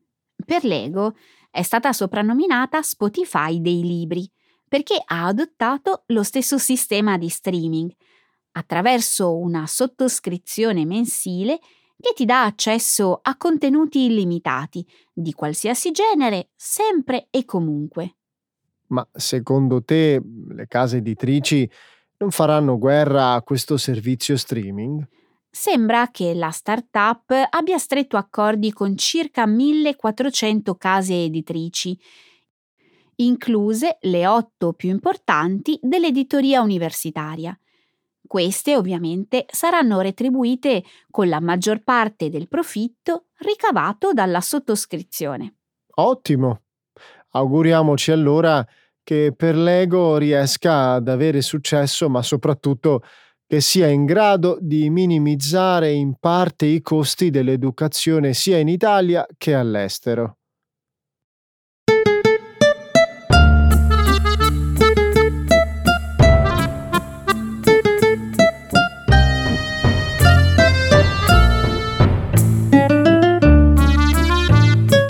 Per 0.44 0.64
Lego 0.64 1.16
è 1.52 1.62
stata 1.62 1.94
soprannominata 1.94 2.82
Spotify 2.82 3.62
dei 3.62 3.82
libri 3.82 4.30
perché 4.70 5.02
ha 5.04 5.26
adottato 5.26 6.04
lo 6.08 6.24
stesso 6.24 6.58
sistema 6.58 7.18
di 7.18 7.28
streaming, 7.28 7.92
attraverso 8.52 9.36
una 9.38 9.68
sottoscrizione 9.68 10.86
mensile 10.86 11.60
che 12.00 12.14
ti 12.16 12.24
dà 12.24 12.46
accesso 12.46 13.20
a 13.22 13.36
contenuti 13.36 14.06
illimitati, 14.06 14.86
di 15.12 15.34
qualsiasi 15.34 15.92
genere, 15.92 16.52
sempre 16.56 17.28
e 17.30 17.44
comunque. 17.44 18.16
Ma 18.88 19.06
secondo 19.12 19.84
te 19.84 20.22
le 20.50 20.68
case 20.68 20.98
editrici 20.98 21.70
non 22.18 22.32
faranno 22.32 22.78
guerra 22.78 23.34
a 23.34 23.42
questo 23.42 23.76
servizio 23.78 24.38
streaming? 24.38 25.06
Sembra 25.52 26.10
che 26.12 26.34
la 26.34 26.52
startup 26.52 27.32
abbia 27.50 27.78
stretto 27.78 28.18
accordi 28.18 28.72
con 28.72 28.96
circa 28.96 29.46
1400 29.46 30.76
case 30.76 31.24
editrici, 31.24 32.00
incluse 33.20 33.98
le 34.02 34.28
otto 34.28 34.74
più 34.74 34.90
importanti 34.90 35.80
dell'editoria 35.82 36.62
universitaria. 36.62 37.58
Queste 38.26 38.76
ovviamente 38.76 39.46
saranno 39.50 40.02
retribuite 40.02 40.84
con 41.10 41.30
la 41.30 41.40
maggior 41.40 41.82
parte 41.84 42.30
del 42.30 42.48
profitto 42.48 43.26
ricavato 43.40 44.14
dalla 44.14 44.42
sottoscrizione. 44.42 45.56
Ottimo! 45.96 46.62
Auguriamoci 47.32 48.12
allora 48.12 48.66
che 49.04 49.34
per 49.36 49.56
Lego 49.56 50.18
riesca 50.18 50.94
ad 50.94 51.08
avere 51.08 51.42
successo, 51.42 52.10
ma 52.10 52.22
soprattutto 52.22 53.02
che 53.48 53.62
sia 53.62 53.88
in 53.88 54.06
grado 54.06 54.60
di 54.62 54.92
minimizzare 54.92 55.92
in 55.92 56.14
parte 56.20 56.68
i 56.68 56.82
costi 56.82 57.32
dell'educazione 57.32 58.34
sia 58.34 58.60
in 58.60 58.68
Italia 58.68 59.26
che 59.38 59.56
all'estero. 59.56 60.39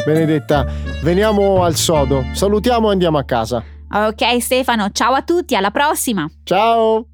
Benedetta, 0.10 0.66
veniamo 1.04 1.64
al 1.64 1.76
sodo. 1.76 2.26
Salutiamo 2.34 2.90
e 2.90 2.94
andiamo 2.94 3.20
a 3.20 3.24
casa. 3.24 3.64
Ok 3.92 4.42
Stefano, 4.42 4.90
ciao 4.92 5.14
a 5.14 5.22
tutti, 5.22 5.56
alla 5.56 5.70
prossima! 5.70 6.28
Ciao! 6.44 7.10